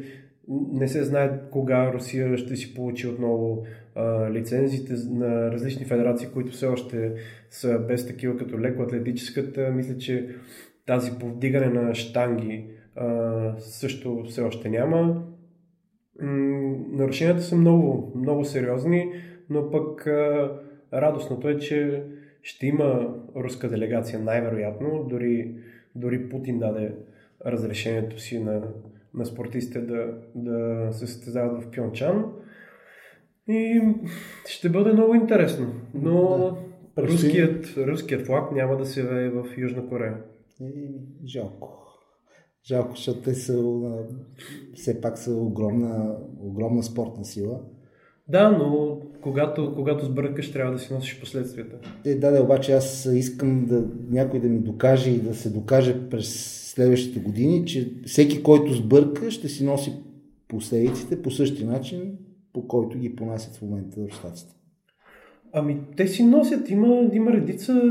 не 0.74 0.88
се 0.88 1.04
знае 1.04 1.40
кога 1.52 1.94
Русия 1.94 2.38
ще 2.38 2.56
си 2.56 2.76
получи 2.76 3.08
отново 3.08 3.64
а, 3.96 4.32
лицензите 4.32 4.94
на 5.10 5.52
различни 5.52 5.86
федерации, 5.86 6.28
които 6.34 6.52
все 6.52 6.66
още 6.66 7.14
са 7.50 7.80
без 7.80 8.08
такива 8.08 8.38
като 8.38 8.60
леко 8.60 8.82
атлетическата. 8.82 9.72
Мисля, 9.76 9.98
че 9.98 10.28
тази 10.86 11.12
повдигане 11.20 11.70
на 11.82 11.96
штанги 11.96 12.68
а, 12.96 13.54
също 13.58 14.24
все 14.28 14.42
още 14.42 14.70
няма. 14.70 15.24
Нарушенията 16.92 17.42
са 17.42 17.56
много, 17.56 18.14
много 18.16 18.46
сериозни, 18.46 19.12
но 19.50 19.72
пък 19.72 20.08
а, 20.08 20.52
радостното 20.94 21.50
е, 21.50 21.58
че 21.58 22.04
ще 22.42 22.68
има 22.68 23.16
руска 23.36 23.70
делегация 23.70 24.20
най-вероятно. 24.20 25.06
Дори, 25.10 25.56
дори 25.96 26.30
Путин 26.30 26.60
даде 26.60 26.96
разрешението 27.46 28.20
си 28.20 28.40
на, 28.40 28.62
на 29.14 29.26
спортистите 29.26 29.82
да, 29.82 30.14
да 30.36 30.88
се 30.94 31.08
състезават 31.08 31.64
в 31.64 31.72
Пьончан. 31.72 32.32
И 33.48 33.82
ще 34.48 34.70
бъде 34.70 34.94
много 34.94 35.16
интересно. 35.16 35.74
Но 35.94 36.38
да. 36.96 37.04
руският, 37.04 37.78
руският 37.78 38.26
флаг 38.26 38.52
няма 38.52 38.78
да 38.78 38.86
се 38.86 39.04
вее 39.04 39.30
в 39.30 39.46
Южна 39.58 39.88
Корея. 39.88 40.18
И, 40.62 41.02
жалко. 41.26 41.82
Жалко, 42.66 42.96
защото 42.96 43.22
те 43.22 43.34
са 43.34 43.64
все 44.74 45.02
пак 45.02 45.18
са 45.18 45.32
огромна, 45.32 46.18
огромна 46.40 46.84
спортна 46.84 47.26
сила. 47.26 47.62
Да, 48.28 48.50
но 48.50 49.02
когато, 49.26 49.74
когато 49.76 50.06
сбъркаш, 50.06 50.52
трябва 50.52 50.74
да 50.74 50.80
си 50.80 50.94
носиш 50.94 51.20
последствията. 51.20 51.76
Е, 52.06 52.16
да, 52.16 52.32
да, 52.32 52.44
обаче 52.44 52.74
аз 52.74 53.06
искам 53.06 53.66
да 53.66 53.84
някой 54.10 54.40
да 54.40 54.48
ми 54.48 54.60
докаже 54.60 55.12
и 55.12 55.18
да 55.18 55.36
се 55.36 55.50
докаже 55.50 56.10
през 56.10 56.30
следващите 56.74 57.20
години, 57.20 57.66
че 57.66 57.94
всеки, 58.06 58.44
който 58.44 58.74
сбърка, 58.74 59.32
ще 59.32 59.48
си 59.48 59.66
носи 59.66 59.94
последиците 60.48 61.22
по 61.22 61.32
същия 61.32 61.68
начин, 61.68 62.18
по 62.54 62.68
който 62.68 62.98
ги 62.98 63.16
понасят 63.16 63.56
в 63.56 63.62
момента 63.62 64.02
руснаците. 64.02 64.56
Ами, 65.54 65.80
те 65.98 66.08
си 66.08 66.24
носят. 66.24 66.70
Има, 66.70 67.10
има 67.14 67.34
редица 67.34 67.82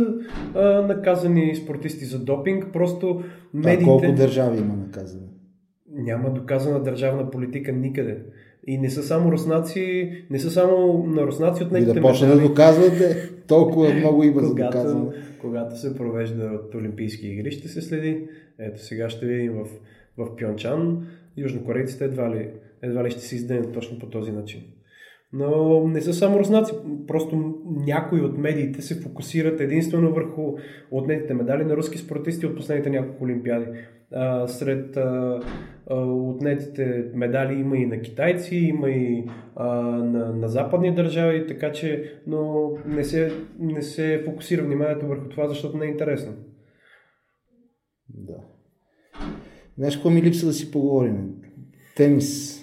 а, 0.54 0.62
наказани 0.82 1.56
спортисти 1.56 2.04
за 2.04 2.24
допинг. 2.24 2.66
Просто 2.72 3.22
медиите... 3.54 3.82
А 3.82 3.86
колко 3.86 4.12
държави 4.12 4.58
има 4.58 4.76
наказани? 4.76 5.28
Няма 5.92 6.30
доказана 6.30 6.82
държавна 6.82 7.30
политика 7.30 7.72
никъде. 7.72 8.18
И 8.66 8.78
не 8.78 8.90
са 8.90 9.02
само 9.02 9.32
руснаци, 9.32 10.12
не 10.30 10.38
са 10.38 10.50
само 10.50 11.04
на 11.06 11.26
руснаци 11.26 11.62
от 11.62 11.72
И 11.78 11.84
да 11.84 12.00
почне 12.00 12.28
да 12.28 12.40
доказвате, 12.40 13.30
толкова 13.46 13.94
много 13.94 14.22
има 14.24 14.42
за 14.42 14.54
доказване. 14.54 15.10
Когато 15.40 15.80
се 15.80 15.96
провежда 15.96 16.44
от 16.44 16.74
Олимпийски 16.74 17.26
игри, 17.26 17.50
ще 17.50 17.68
се 17.68 17.82
следи. 17.82 18.28
Ето 18.58 18.84
сега 18.84 19.10
ще 19.10 19.26
видим 19.26 19.52
в, 19.52 19.66
в 20.18 20.36
Пьончан, 20.36 21.06
южнокорейците 21.36 22.04
едва 22.04 22.30
ли, 22.30 22.48
едва 22.82 23.04
ли 23.04 23.10
ще 23.10 23.20
се 23.20 23.36
изденят 23.36 23.72
точно 23.72 23.98
по 23.98 24.06
този 24.06 24.32
начин. 24.32 24.60
Но 25.32 25.82
не 25.88 26.00
са 26.00 26.14
само 26.14 26.38
руснаци, 26.38 26.72
просто 27.06 27.54
някои 27.86 28.20
от 28.20 28.38
медиите 28.38 28.82
се 28.82 29.00
фокусират 29.00 29.60
единствено 29.60 30.14
върху 30.14 30.56
отнетите 30.90 31.34
медали 31.34 31.64
на 31.64 31.76
руски 31.76 31.98
спортисти 31.98 32.46
от 32.46 32.56
последните 32.56 32.90
няколко 32.90 33.24
олимпиади. 33.24 33.66
А, 34.12 34.48
сред 34.48 34.96
а, 34.96 35.40
отнетите 35.90 37.04
медали 37.14 37.60
има 37.60 37.76
и 37.76 37.86
на 37.86 38.00
китайци, 38.00 38.56
има 38.56 38.90
и 38.90 39.24
а, 39.56 39.66
на, 39.82 40.32
на 40.32 40.48
западни 40.48 40.94
държави, 40.94 41.46
така 41.46 41.72
че 41.72 42.12
но 42.26 42.70
не 42.86 43.04
се, 43.04 43.32
не 43.58 43.82
се 43.82 44.22
фокусира 44.24 44.62
вниманието 44.62 45.06
върху 45.06 45.28
това, 45.28 45.48
защото 45.48 45.76
не 45.76 45.86
е 45.86 45.88
интересно. 45.88 46.32
Да. 48.08 48.36
Знаеш 49.78 49.94
какво 49.94 50.10
ми 50.10 50.22
липса 50.22 50.46
да 50.46 50.52
си 50.52 50.70
поговорим? 50.70 51.30
Тенис. 51.96 52.60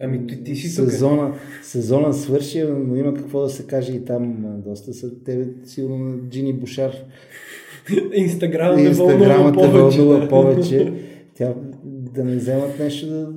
Ами 0.00 0.26
ти, 0.26 0.44
ти 0.44 0.56
си 0.56 0.76
тук. 0.76 0.90
Сезона, 0.90 1.34
сезона 1.62 2.12
свърши, 2.12 2.62
но 2.62 2.96
има 2.96 3.14
какво 3.14 3.40
да 3.40 3.48
се 3.48 3.66
каже 3.66 3.92
и 3.92 4.04
там. 4.04 4.36
Доста 4.64 4.94
са 4.94 5.24
тебе, 5.24 5.46
сигурно 5.64 5.98
на 5.98 6.28
Джини 6.28 6.52
Бушар. 6.52 6.92
Инстаграм 8.14 8.76
те 8.76 8.90
вълнува 8.90 9.52
повече. 9.52 10.04
Да. 10.04 10.28
повече. 10.28 10.92
Тя 11.36 11.54
да 11.84 12.24
не 12.24 12.36
вземат 12.36 12.78
нещо 12.78 13.06
да 13.06 13.32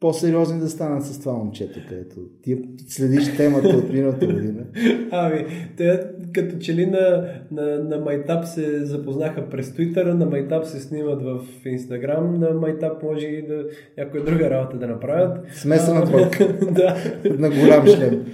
по-сериозни 0.00 0.60
да 0.60 0.68
станат 0.68 1.04
с 1.04 1.20
това 1.20 1.32
момчето, 1.32 1.80
където 1.88 2.16
ти 2.42 2.58
следиш 2.88 3.36
темата 3.36 3.68
от 3.68 3.92
миналата 3.92 4.26
година. 4.26 4.64
Ами, 5.10 5.46
те 5.76 6.00
като 6.32 6.58
че 6.58 6.74
ли 6.74 6.86
на, 6.86 7.24
на, 7.50 7.84
на 7.84 7.98
Майтап 7.98 8.46
се 8.46 8.84
запознаха 8.84 9.48
през 9.50 9.74
Твитъра, 9.74 10.14
на 10.14 10.26
Майтап 10.26 10.66
се 10.66 10.80
снимат 10.80 11.22
в 11.22 11.40
Инстаграм, 11.64 12.40
на 12.40 12.50
Майтап 12.50 13.02
може 13.02 13.26
и 13.26 13.46
да 13.46 13.64
някоя 13.98 14.24
друга 14.24 14.50
работа 14.50 14.76
да 14.76 14.86
направят. 14.86 15.38
Смесена 15.52 16.04
двойка. 16.04 16.48
да. 16.70 16.96
на 17.38 17.50
голям 17.50 17.86
шлем. 17.86 18.26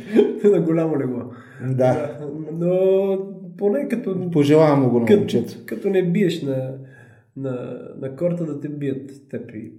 на 0.44 0.60
голямо 0.60 0.98
легло. 0.98 1.22
Да. 1.70 2.18
Но 2.52 3.18
поне 3.58 3.88
като... 3.88 4.30
Пожелавам 4.30 4.82
му 4.82 4.90
го 4.90 5.00
на 5.00 5.16
момчето. 5.16 5.52
Като, 5.52 5.64
като 5.66 5.90
не 5.90 6.02
биеш 6.02 6.42
на, 6.42 6.72
на, 7.36 7.82
на 8.00 8.16
корта 8.16 8.46
да 8.46 8.60
те 8.60 8.68
бият 8.68 9.28
теб 9.28 9.50
и 9.54 9.72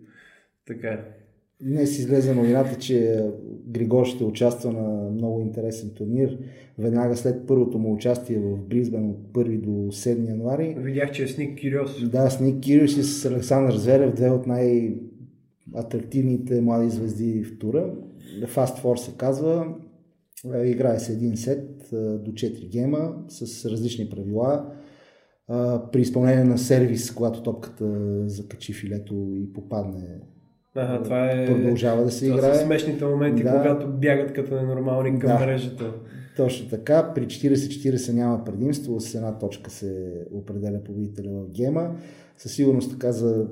така. 0.67 1.05
Днес 1.61 1.99
излезе 1.99 2.35
новината, 2.35 2.79
че 2.79 3.25
Григор 3.67 4.05
ще 4.05 4.23
участва 4.23 4.71
на 4.71 5.11
много 5.11 5.41
интересен 5.41 5.89
турнир. 5.89 6.37
Веднага 6.77 7.15
след 7.15 7.47
първото 7.47 7.79
му 7.79 7.93
участие 7.93 8.39
в 8.39 8.57
Бризбен 8.57 9.09
от 9.09 9.17
1 9.33 9.59
до 9.59 9.69
7 9.69 10.29
януари. 10.29 10.75
Видях, 10.79 11.11
че 11.11 11.23
е 11.23 11.27
с 11.27 11.37
Ник 11.37 11.57
Кириос. 11.57 12.09
Да, 12.09 12.29
с 12.29 12.39
Ник 12.39 12.63
Кириос 12.63 12.97
и 12.97 13.03
с 13.03 13.25
Александър 13.25 13.75
Зверев, 13.75 14.13
две 14.13 14.29
от 14.29 14.47
най- 14.47 14.95
атрактивните 15.75 16.61
млади 16.61 16.89
звезди 16.89 17.43
в 17.43 17.59
тура. 17.59 17.93
Fast 18.41 18.83
Four 18.83 18.95
се 18.95 19.11
казва. 19.17 19.75
Играе 20.65 20.99
се 20.99 21.13
един 21.13 21.37
сет 21.37 21.89
до 21.91 22.31
4 22.31 22.69
гема 22.71 23.15
с 23.27 23.65
различни 23.65 24.09
правила. 24.09 24.73
При 25.91 26.01
изпълнение 26.01 26.43
на 26.43 26.57
сервис, 26.57 27.11
когато 27.11 27.43
топката 27.43 27.85
закачи 28.29 28.73
филето 28.73 29.13
и 29.35 29.53
попадне 29.53 30.19
Ага, 30.75 31.03
това 31.03 31.31
е... 31.31 31.45
Продължава 31.45 32.03
да 32.03 32.11
се 32.11 32.25
това 32.25 32.37
играе. 32.37 32.55
Са 32.55 32.65
смешните 32.65 33.05
моменти, 33.05 33.43
да. 33.43 33.57
когато 33.57 33.87
бягат 33.87 34.33
като 34.33 34.55
ненормални 34.55 35.19
към 35.19 35.29
да. 35.29 35.39
мрежата. 35.39 35.93
Точно 36.37 36.69
така. 36.69 37.11
При 37.15 37.25
40-40 37.25 38.13
няма 38.13 38.43
предимство. 38.43 38.99
С 38.99 39.15
една 39.15 39.37
точка 39.37 39.71
се 39.71 40.13
определя 40.31 40.83
победителя 40.83 41.29
в 41.31 41.49
гема. 41.51 41.95
Със 42.37 42.51
сигурност 42.51 42.91
така 42.91 43.11
за, 43.11 43.47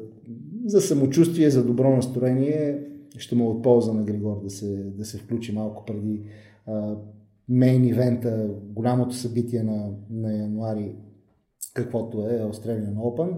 за 0.66 0.82
самочувствие, 0.82 1.50
за 1.50 1.66
добро 1.66 1.96
настроение 1.96 2.80
ще 3.18 3.36
му 3.36 3.50
от 3.50 3.64
полза 3.64 3.94
на 3.94 4.04
Григор 4.04 4.42
да 4.44 4.50
се, 4.50 4.84
да 4.98 5.06
се 5.06 5.18
включи 5.18 5.52
малко 5.52 5.86
преди 5.86 6.22
мейн 7.50 7.86
ивента, 7.86 8.50
голямото 8.64 9.16
събитие 9.16 9.64
на, 9.64 9.90
на 10.10 10.38
януари, 10.38 10.96
каквото 11.74 12.18
е 12.22 12.40
Australian 12.40 12.96
Open. 12.96 13.38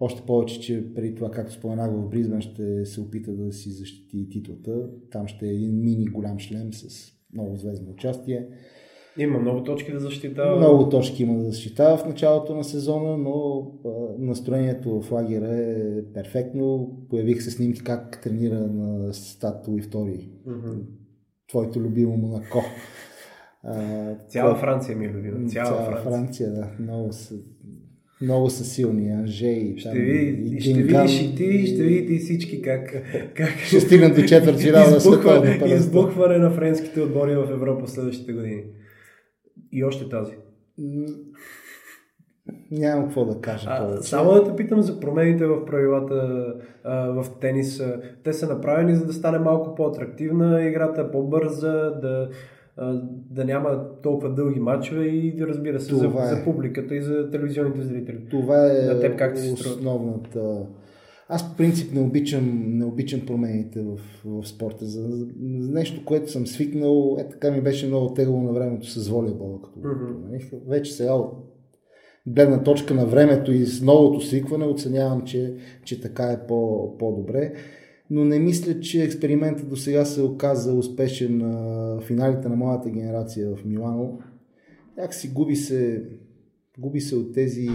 Още 0.00 0.22
повече, 0.26 0.60
че 0.60 0.94
преди 0.94 1.14
това, 1.14 1.30
както 1.30 1.52
споменах 1.52 1.90
в 1.92 2.08
Бризбен, 2.08 2.40
ще 2.40 2.84
се 2.84 3.00
опита 3.00 3.32
да 3.32 3.52
си 3.52 3.70
защити 3.70 4.28
титлата. 4.30 4.88
Там 5.10 5.28
ще 5.28 5.46
е 5.46 5.52
един 5.52 5.80
мини 5.80 6.06
голям 6.06 6.38
шлем 6.38 6.72
с 6.72 7.12
много 7.34 7.56
звездно 7.56 7.90
участие. 7.90 8.48
Има 9.18 9.38
много 9.38 9.64
точки 9.64 9.92
да 9.92 10.00
защитава. 10.00 10.56
Много 10.56 10.88
точки 10.88 11.22
има 11.22 11.34
да 11.34 11.44
защитава 11.44 11.96
в 11.96 12.06
началото 12.06 12.54
на 12.54 12.64
сезона, 12.64 13.18
но 13.18 13.66
настроението 14.18 15.00
в 15.00 15.12
лагера 15.12 15.56
е 15.56 16.02
перфектно. 16.14 16.96
Появих 17.10 17.42
се 17.42 17.50
снимки 17.50 17.84
как 17.84 18.20
тренира 18.22 18.60
на 18.60 19.14
стат 19.14 19.68
и 19.78 19.82
втори. 19.82 20.28
Mm-hmm. 20.48 20.80
Твоето 21.48 21.80
любимо 21.80 22.16
Монако. 22.16 22.58
А, 23.64 24.14
Цяла 24.28 24.54
Франция 24.54 24.96
ми 24.96 25.06
е 25.06 25.08
любима. 25.08 25.48
Цяла, 25.48 25.66
Цяла 25.66 25.84
Франция. 25.84 26.10
Франция, 26.10 26.52
да. 26.52 26.68
Много 26.78 27.12
са, 27.12 27.34
много 28.22 28.50
са 28.50 28.64
силни. 28.64 29.10
Анжей. 29.10 29.74
Ще, 29.76 29.88
там, 29.88 29.98
ви, 29.98 30.56
и 30.56 30.60
ще 30.60 30.82
видиш 30.82 31.20
и 31.20 31.34
ти, 31.34 31.66
ще 31.66 31.82
видите 31.82 32.12
и 32.12 32.18
всички 32.18 32.62
как, 32.62 32.94
как 33.34 33.58
ще 33.58 33.80
стигнат 33.80 34.16
до 34.16 34.22
четвърт 34.22 34.60
финал 34.60 34.90
на 34.90 35.00
световно 35.00 35.66
Избухване 35.66 36.38
на 36.38 36.50
френските 36.50 37.00
отбори 37.00 37.36
в 37.36 37.50
Европа 37.50 37.86
в 37.86 37.90
следващите 37.90 38.32
години. 38.32 38.64
И 39.72 39.84
още 39.84 40.08
тази. 40.08 40.32
Нямам 42.70 43.04
какво 43.04 43.24
да 43.24 43.40
кажа. 43.40 43.66
А, 43.70 44.02
само 44.02 44.32
да 44.32 44.44
те 44.44 44.56
питам 44.56 44.82
за 44.82 45.00
промените 45.00 45.46
в 45.46 45.64
правилата 45.64 46.46
а, 46.84 47.06
в 47.06 47.26
тениса. 47.40 48.00
Те 48.24 48.32
са 48.32 48.48
направени 48.48 48.94
за 48.94 49.06
да 49.06 49.12
стане 49.12 49.38
малко 49.38 49.74
по-атрактивна 49.74 50.64
играта, 50.64 51.10
по-бърза, 51.10 51.72
да, 52.02 52.28
да 53.30 53.44
няма 53.44 54.00
толкова 54.02 54.34
дълги 54.34 54.60
матчове 54.60 55.04
и 55.04 55.36
разбира 55.40 55.80
се 55.80 55.94
за, 55.94 56.06
е. 56.06 56.26
за 56.26 56.44
публиката 56.44 56.96
и 56.96 57.02
за 57.02 57.30
телевизионните 57.30 57.82
зрители. 57.82 58.26
Това 58.30 58.66
е 58.66 58.82
на 58.82 59.00
теб 59.00 59.18
как 59.18 59.36
основната... 59.52 60.66
Аз 61.30 61.50
по 61.50 61.56
принцип 61.56 61.92
не 61.94 62.00
обичам, 62.00 62.64
не 62.66 62.84
обичам 62.84 63.20
промените 63.26 63.82
в, 63.82 63.98
в 64.24 64.48
спорта. 64.48 64.84
За, 64.84 65.08
за 65.58 65.72
нещо, 65.72 66.04
което 66.04 66.30
съм 66.30 66.46
свикнал, 66.46 67.16
е 67.20 67.28
така 67.28 67.50
ми 67.50 67.60
беше 67.60 67.86
много 67.86 68.14
тегло 68.14 68.42
на 68.42 68.52
времето 68.52 68.90
с 68.90 69.08
волейбола, 69.08 69.58
като 69.62 69.80
mm-hmm. 69.80 70.68
Вече 70.68 70.92
сега 70.92 71.12
от 71.12 71.32
гледна 72.26 72.62
точка 72.62 72.94
на 72.94 73.06
времето 73.06 73.52
и 73.52 73.66
с 73.66 73.82
новото 73.82 74.20
свикване 74.20 74.64
оценявам, 74.64 75.22
че, 75.24 75.54
че 75.84 76.00
така 76.00 76.24
е 76.24 76.46
по, 76.46 76.96
по-добре. 76.98 77.52
Но 78.10 78.24
не 78.24 78.38
мисля, 78.38 78.80
че 78.80 79.02
експериментът 79.02 79.68
до 79.68 79.76
сега 79.76 80.04
се 80.04 80.22
оказа 80.22 80.72
успешен 80.72 81.38
на 81.38 82.00
финалите 82.00 82.48
на 82.48 82.56
моята 82.56 82.90
генерация 82.90 83.56
в 83.56 83.64
Милано. 83.64 84.18
Си 85.10 85.28
губи 85.28 85.56
се, 85.56 86.04
губи 86.78 87.00
се 87.00 87.16
от 87.16 87.34
тези 87.34 87.68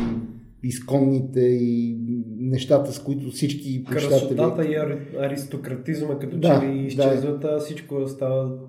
изконните 0.64 1.42
и 1.42 1.98
нещата, 2.38 2.92
с 2.92 3.00
които 3.00 3.32
всички 3.32 3.84
Красотата 3.84 4.66
и 4.66 4.76
аристократизма 5.20 6.20
като 6.20 6.38
да, 6.38 6.60
че 6.60 6.68
ли 6.68 6.86
изчезват, 6.86 7.40
да. 7.40 7.60
всичко 7.60 8.08
става 8.08 8.60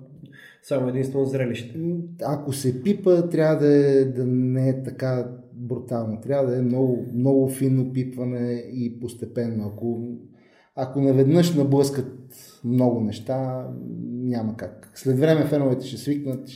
само 0.63 0.89
единствено 0.89 1.25
зрелище. 1.25 1.79
Ако 2.23 2.53
се 2.53 2.83
пипа, 2.83 3.29
трябва 3.29 3.55
да, 3.55 3.75
е, 3.75 4.05
да 4.05 4.25
не 4.25 4.69
е 4.69 4.83
така 4.83 5.31
брутално. 5.53 6.21
Трябва 6.21 6.51
да 6.51 6.57
е 6.57 6.61
много, 6.61 7.05
много 7.13 7.49
финно 7.49 7.93
пипване 7.93 8.63
и 8.73 8.99
постепенно. 8.99 9.71
Ако, 9.73 10.17
ако 10.75 11.01
наведнъж 11.01 11.55
наблъскат 11.55 12.35
много 12.63 13.01
неща, 13.01 13.67
няма 14.05 14.57
как. 14.57 14.91
След 14.95 15.19
време 15.19 15.45
феновете 15.45 15.85
ще 15.85 15.97
свикнат. 15.97 16.49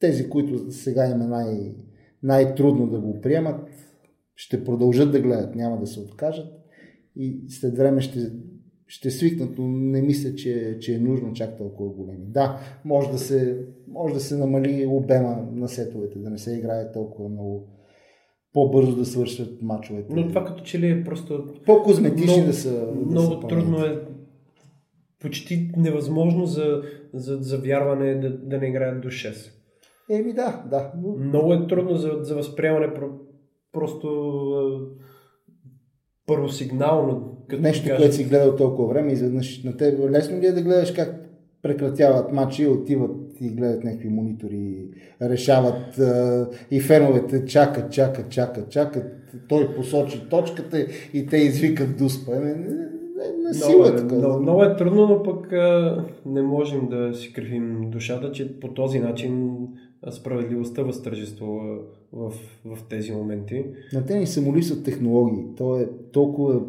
Тези, 0.00 0.28
които 0.28 0.72
сега 0.72 1.06
има 1.06 1.26
най- 1.26 1.74
най-трудно 2.22 2.86
да 2.86 3.00
го 3.00 3.20
приемат, 3.20 3.68
ще 4.34 4.64
продължат 4.64 5.12
да 5.12 5.20
гледат, 5.20 5.54
няма 5.54 5.80
да 5.80 5.86
се 5.86 6.00
откажат 6.00 6.46
и 7.16 7.44
след 7.48 7.76
време 7.76 8.00
ще, 8.00 8.32
ще 8.86 9.10
свикнат, 9.10 9.58
но 9.58 9.68
не 9.68 10.02
мисля, 10.02 10.34
че, 10.34 10.78
че 10.80 10.94
е 10.94 10.98
нужно 10.98 11.32
чак 11.32 11.58
толкова 11.58 11.90
големи. 11.90 12.26
Да, 12.26 12.60
може 12.84 13.10
да, 13.10 13.18
се, 13.18 13.66
може 13.88 14.14
да 14.14 14.20
се 14.20 14.36
намали 14.36 14.86
обема 14.86 15.48
на 15.52 15.68
сетовете, 15.68 16.18
да 16.18 16.30
не 16.30 16.38
се 16.38 16.56
играе 16.56 16.92
толкова 16.92 17.28
много 17.28 17.68
по-бързо 18.56 18.96
да 18.96 19.04
свършат 19.04 19.62
мачовете. 19.62 20.14
Но 20.14 20.28
това 20.28 20.44
като 20.44 20.62
че 20.62 20.78
ли 20.78 20.90
е 20.90 21.04
просто... 21.04 21.44
По-козметични 21.66 22.44
да 22.44 22.52
са. 22.52 22.88
Много 23.10 23.34
да 23.34 23.40
са 23.40 23.48
трудно 23.48 23.84
е 23.84 23.98
почти 25.20 25.70
невъзможно 25.76 26.46
за, 26.46 26.82
за, 27.14 27.38
за 27.40 27.58
вярване 27.58 28.14
да, 28.14 28.38
да 28.38 28.58
не 28.58 28.66
играят 28.66 29.00
до 29.00 29.08
6. 29.08 29.52
Еми 30.10 30.32
да, 30.32 30.64
да. 30.70 30.92
Много 31.18 31.52
е 31.52 31.66
трудно 31.66 31.96
за, 31.96 32.18
за 32.20 32.34
възприемане 32.34 32.92
просто 33.72 34.08
първосигнално. 36.26 37.38
Като 37.48 37.62
Нещо, 37.62 37.96
което 37.96 38.14
си 38.14 38.24
гледал 38.24 38.56
толкова 38.56 38.88
време, 38.88 39.12
изведнъж 39.12 39.62
на 39.62 39.76
теб 39.76 40.10
лесно 40.10 40.40
ли 40.40 40.46
е 40.46 40.52
да 40.52 40.62
гледаш 40.62 40.92
как 40.92 41.28
прекратяват 41.62 42.32
матчи, 42.32 42.66
отиват 42.66 43.25
и 43.40 43.48
гледат 43.48 43.84
някакви 43.84 44.08
монитори, 44.08 44.88
решават 45.22 46.00
и 46.70 46.80
феновете 46.80 47.44
чакат, 47.44 47.92
чакат, 47.92 48.30
чакат, 48.30 48.70
чакат. 48.70 49.04
Той 49.48 49.74
посочи 49.74 50.22
точката 50.30 50.86
и 51.14 51.26
те 51.26 51.36
извикат 51.36 51.96
дуспа. 51.98 52.34
Не, 52.34 52.54
не, 52.54 53.48
не 53.48 53.54
сила, 53.54 53.92
много, 53.92 54.14
е, 54.14 54.18
много, 54.18 54.42
много 54.42 54.62
е 54.62 54.76
трудно, 54.76 55.06
но 55.06 55.22
пък 55.22 55.52
а, 55.52 56.04
не 56.26 56.42
можем 56.42 56.88
да 56.88 57.14
си 57.14 57.32
кривим 57.32 57.90
душата, 57.90 58.32
че 58.32 58.60
по 58.60 58.68
този 58.68 58.98
начин 58.98 59.58
справедливостта 60.10 60.82
възтържествува 60.82 61.78
в, 62.12 62.32
в 62.64 62.78
тези 62.88 63.12
моменти. 63.12 63.64
На 63.92 64.06
те 64.06 64.18
ни 64.18 64.26
се 64.26 64.40
молисват 64.40 64.84
технологии. 64.84 65.44
То 65.56 65.80
е 65.80 65.88
толкова, 66.12 66.60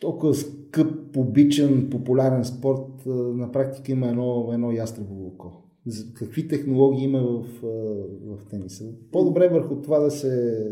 толкова 0.00 0.34
скъп, 0.76 1.16
обичан, 1.16 1.90
популярен 1.90 2.44
спорт. 2.44 3.06
На 3.34 3.52
практика 3.52 3.92
има 3.92 4.08
едно, 4.08 4.50
едно 4.52 4.72
ястребово 4.72 5.26
око. 5.26 5.52
Какви 6.14 6.48
технологии 6.48 7.04
има 7.04 7.22
в, 7.22 7.44
в 8.26 8.48
тениса? 8.50 8.84
По-добре 9.12 9.48
върху 9.48 9.76
това 9.76 9.98
да 9.98 10.10
се, 10.10 10.64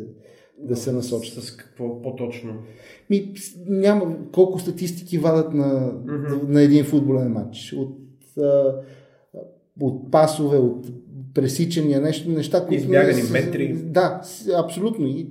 да 0.59 0.77
се 0.77 0.93
насочи. 0.93 1.31
С 1.31 1.57
какво 1.57 2.03
по-точно? 2.03 2.53
Ми, 3.11 3.35
няма 3.67 4.17
колко 4.33 4.59
статистики 4.59 5.19
вадат 5.19 5.55
на, 5.55 5.93
mm-hmm. 5.93 6.49
на 6.49 6.63
един 6.63 6.85
футболен 6.85 7.33
матч. 7.33 7.75
От, 7.79 7.99
от 9.81 10.11
пасове, 10.11 10.59
от 10.59 10.87
пресичания, 11.35 12.01
нещо, 12.01 12.31
неща, 12.31 12.67
които... 12.67 12.83
Избягани 12.83 13.23
не, 13.23 13.31
метри. 13.31 13.75
Да, 13.75 14.23
абсолютно. 14.57 15.07
И, 15.07 15.29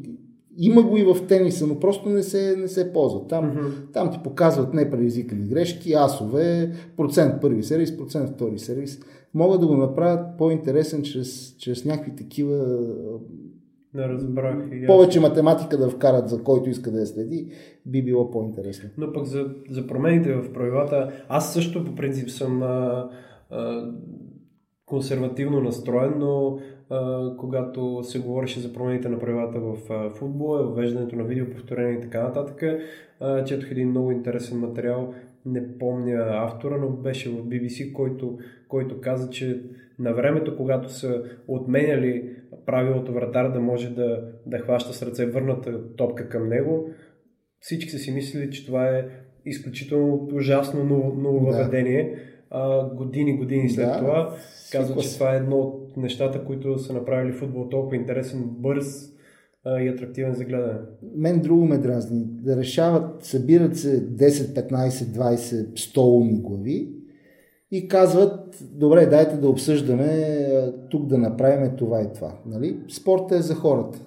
има 0.58 0.84
го 0.84 0.98
и 0.98 1.04
в 1.04 1.28
тениса, 1.28 1.68
но 1.68 1.80
просто 1.80 2.10
не 2.10 2.24
се, 2.24 2.56
не 2.58 2.68
се 2.68 2.94
ползва. 2.94 3.28
Там, 3.28 3.52
mm-hmm. 3.52 3.94
там 3.94 4.12
ти 4.12 4.20
показват 4.24 4.74
непредизвикани 4.74 5.48
грешки, 5.48 5.94
асове, 5.94 6.72
процент 6.98 7.42
първи 7.42 7.63
сервис, 7.63 7.98
процент 7.98 8.30
втори 8.30 8.60
сервис. 8.60 9.00
Могат 9.34 9.62
да 9.62 9.68
го 9.68 9.78
направят 9.78 10.38
по-интересен 10.38 11.04
чрез, 11.04 11.56
чрез 11.58 11.86
някакви 11.86 12.16
такива 12.16 12.78
не 13.94 14.10
разбрах. 14.10 14.56
И 14.72 14.88
Повече 14.88 15.20
математика 15.20 15.78
да 15.78 15.89
вкарат 15.89 16.30
за 16.30 16.44
който 16.44 16.70
иска 16.70 16.92
да 16.92 17.00
я 17.00 17.08
следи, 17.08 17.48
би 17.86 18.04
било 18.04 18.32
по-интересно. 18.32 18.89
Но 18.98 19.13
пък 19.13 19.26
за, 19.26 19.46
за 19.70 19.88
промените 19.88 20.34
в 20.34 20.54
правилата, 20.54 21.12
аз 21.30 21.54
също 21.54 21.86
по 21.86 21.96
принцип 21.96 22.30
съм 22.30 22.63
а, 22.63 23.10
а, 23.50 23.92
консервативно 24.86 25.62
настроен, 25.62 26.13
но 26.18 26.60
когато 27.38 28.04
се 28.04 28.19
говореше 28.19 28.60
за 28.60 28.74
промените 28.74 29.10
на 29.10 29.19
правилата 29.19 29.60
в 29.60 29.76
футбола, 30.10 30.63
въвеждането 30.63 31.15
на 31.15 31.24
видеоповторение 31.24 31.98
и 31.98 32.02
така 32.02 32.24
нататък, 32.24 32.63
четох 33.46 33.72
един 33.72 33.89
много 33.89 34.12
интересен 34.12 34.60
материал, 34.60 35.13
не 35.46 35.78
помня 35.78 36.26
автора, 36.30 36.78
но 36.78 36.89
беше 36.89 37.30
в 37.30 37.46
BBC, 37.46 37.93
който, 37.93 38.38
който 38.67 39.02
каза, 39.02 39.30
че 39.30 39.62
на 40.00 40.13
времето, 40.13 40.58
когато 40.58 40.89
са 40.89 41.24
отменяли 41.48 42.36
правилото 42.65 43.13
вратар 43.13 43.52
да 43.52 43.60
може 43.60 43.89
да, 43.89 44.32
да 44.46 44.60
хваща 44.60 44.93
с 44.93 45.04
ръце 45.04 45.26
върната 45.26 45.96
топка 45.96 46.30
към 46.30 46.50
него, 46.50 46.89
всички 47.60 47.89
са 47.89 47.98
си 47.98 48.12
мислили, 48.12 48.52
че 48.52 48.65
това 48.65 48.88
е 48.88 49.06
изключително 49.46 50.30
ужасно 50.34 50.84
ново, 50.84 51.13
нововъведение. 51.22 52.04
Да. 52.04 52.19
А, 52.50 52.89
години, 52.96 53.38
години 53.38 53.69
след 53.69 53.86
да, 53.86 53.98
това 53.98 54.36
казва, 54.72 55.02
че 55.02 55.13
това 55.13 55.34
е 55.34 55.38
едно 55.38 55.58
от 55.58 55.83
нещата, 55.97 56.45
които 56.45 56.79
са 56.79 56.93
направили 56.93 57.34
футбол 57.34 57.69
толкова 57.69 57.95
интересен, 57.95 58.43
бърз 58.45 59.13
и 59.82 59.88
атрактивен 59.88 60.34
за 60.34 60.45
гледане. 60.45 60.79
Мен 61.15 61.41
друго 61.41 61.65
ме 61.65 61.77
дразни. 61.77 62.25
Да 62.27 62.58
решават, 62.58 63.23
събират 63.23 63.77
се 63.77 64.08
10, 64.15 64.29
15, 64.29 64.89
20, 64.89 65.73
100 65.73 66.17
умни 66.19 66.41
глави 66.41 66.93
и 67.71 67.88
казват, 67.88 68.63
добре, 68.71 69.06
дайте 69.06 69.38
да 69.38 69.49
обсъждаме 69.49 70.38
тук 70.89 71.06
да 71.06 71.17
направим 71.17 71.75
това 71.77 72.01
и 72.01 72.13
това. 72.13 72.38
Нали? 72.45 72.79
Спортът 72.89 73.39
е 73.39 73.41
за 73.41 73.56
хората. 73.56 73.99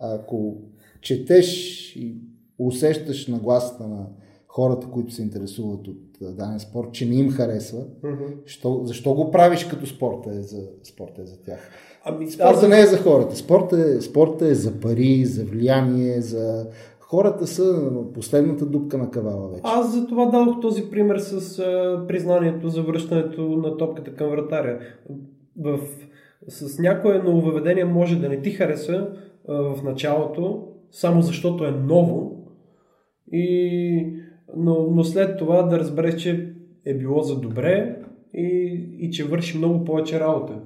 Ако 0.00 0.56
четеш 1.00 1.96
и 1.96 2.16
усещаш 2.58 3.26
нагласата 3.26 3.88
на 3.88 4.06
хората, 4.52 4.86
които 4.86 5.14
се 5.14 5.22
интересуват 5.22 5.88
от 5.88 5.96
даден 6.20 6.60
спорт, 6.60 6.92
че 6.92 7.06
не 7.06 7.14
им 7.14 7.30
харесва, 7.30 7.78
mm-hmm. 7.78 8.34
що, 8.44 8.80
защо 8.84 9.14
го 9.14 9.30
правиш 9.30 9.64
като 9.64 9.86
спорта 9.86 10.30
е 10.30 10.42
за, 10.42 10.68
спорта 10.82 11.22
е 11.22 11.26
за 11.26 11.42
тях? 11.42 11.70
Ами, 12.04 12.30
спорта 12.30 12.50
аз... 12.50 12.68
не 12.68 12.80
е 12.80 12.86
за 12.86 12.98
хората. 12.98 13.36
Спорта 13.36 13.80
е, 13.80 14.00
спорта 14.00 14.48
е 14.48 14.54
за 14.54 14.80
пари, 14.80 15.24
за 15.24 15.44
влияние, 15.44 16.20
за... 16.20 16.66
Хората 17.00 17.46
са 17.46 17.90
последната 18.14 18.66
дупка 18.66 18.98
на 18.98 19.10
кавала 19.10 19.48
вече. 19.48 19.62
Аз 19.64 19.94
за 19.94 20.06
това 20.06 20.26
дадох 20.26 20.60
този 20.60 20.90
пример 20.90 21.18
с 21.18 21.58
а, 21.58 22.04
признанието 22.08 22.68
за 22.68 22.82
връщането 22.82 23.42
на 23.42 23.76
топката 23.76 24.14
към 24.14 24.30
вратаря. 24.30 24.78
В, 25.58 25.78
с 26.48 26.78
някое 26.78 27.18
нововведение 27.18 27.84
може 27.84 28.20
да 28.20 28.28
не 28.28 28.40
ти 28.40 28.50
хареса 28.50 29.08
а, 29.48 29.54
в 29.54 29.82
началото, 29.82 30.68
само 30.90 31.22
защото 31.22 31.64
е 31.64 31.70
ново. 31.70 32.36
И 33.32 34.19
но, 34.56 34.90
но 34.90 35.04
след 35.04 35.38
това 35.38 35.62
да 35.62 35.78
разбереш, 35.78 36.22
че 36.22 36.54
е 36.84 36.94
било 36.94 37.22
за 37.22 37.40
добре 37.40 38.02
и, 38.34 38.46
и 38.98 39.10
че 39.10 39.24
върши 39.24 39.58
много 39.58 39.84
повече 39.84 40.20
работа. 40.20 40.60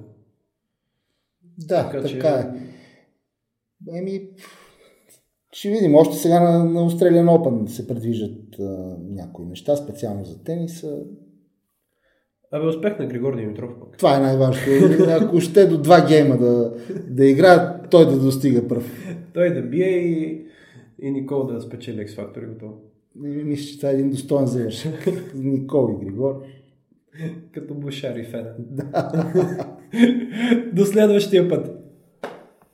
Да, 1.57 1.83
така, 1.83 2.01
така 2.01 2.07
че... 2.07 2.57
е. 3.87 3.97
Еми, 3.97 4.29
ще 5.51 5.69
видим. 5.69 5.95
Още 5.95 6.15
сега 6.15 6.39
на, 6.39 6.65
на 6.65 6.89
Australian 6.89 7.25
Open 7.25 7.65
се 7.65 7.87
предвиждат 7.87 8.59
а, 8.59 8.97
някои 9.09 9.45
неща, 9.45 9.75
специално 9.75 10.25
за 10.25 10.43
тениса. 10.43 10.99
Абе, 12.51 12.67
успех 12.67 12.99
на 12.99 13.05
Григор 13.05 13.35
Димитров 13.35 13.71
пък. 13.79 13.97
Това 13.97 14.17
е 14.17 14.19
най-важното. 14.19 15.03
Ако 15.09 15.39
ще 15.39 15.67
до 15.67 15.77
два 15.77 16.07
гейма 16.07 16.37
да, 16.37 16.73
да 17.09 17.25
играе, 17.25 17.89
той 17.91 18.05
да 18.05 18.19
достига 18.19 18.67
пръв. 18.67 19.15
той 19.33 19.53
да 19.53 19.61
бие 19.61 19.89
и, 19.89 20.45
и 21.01 21.11
Никол 21.11 21.43
да 21.43 21.61
спечели 21.61 22.07
X-Factor 22.07 22.43
и 22.43 22.53
готово. 22.53 22.73
Мисля, 23.15 23.65
че 23.65 23.77
това 23.77 23.89
е 23.89 23.93
един 23.93 24.09
достоен 24.09 24.45
завършък. 24.45 25.07
Никол 25.35 25.99
и 26.01 26.05
Григор. 26.05 26.43
Като 27.51 27.73
Бушар 27.73 28.15
и 28.15 28.23
Фена. 28.23 28.53
Да. 28.59 29.41
До 30.73 30.85
следващия 30.85 31.49
път. 31.49 31.74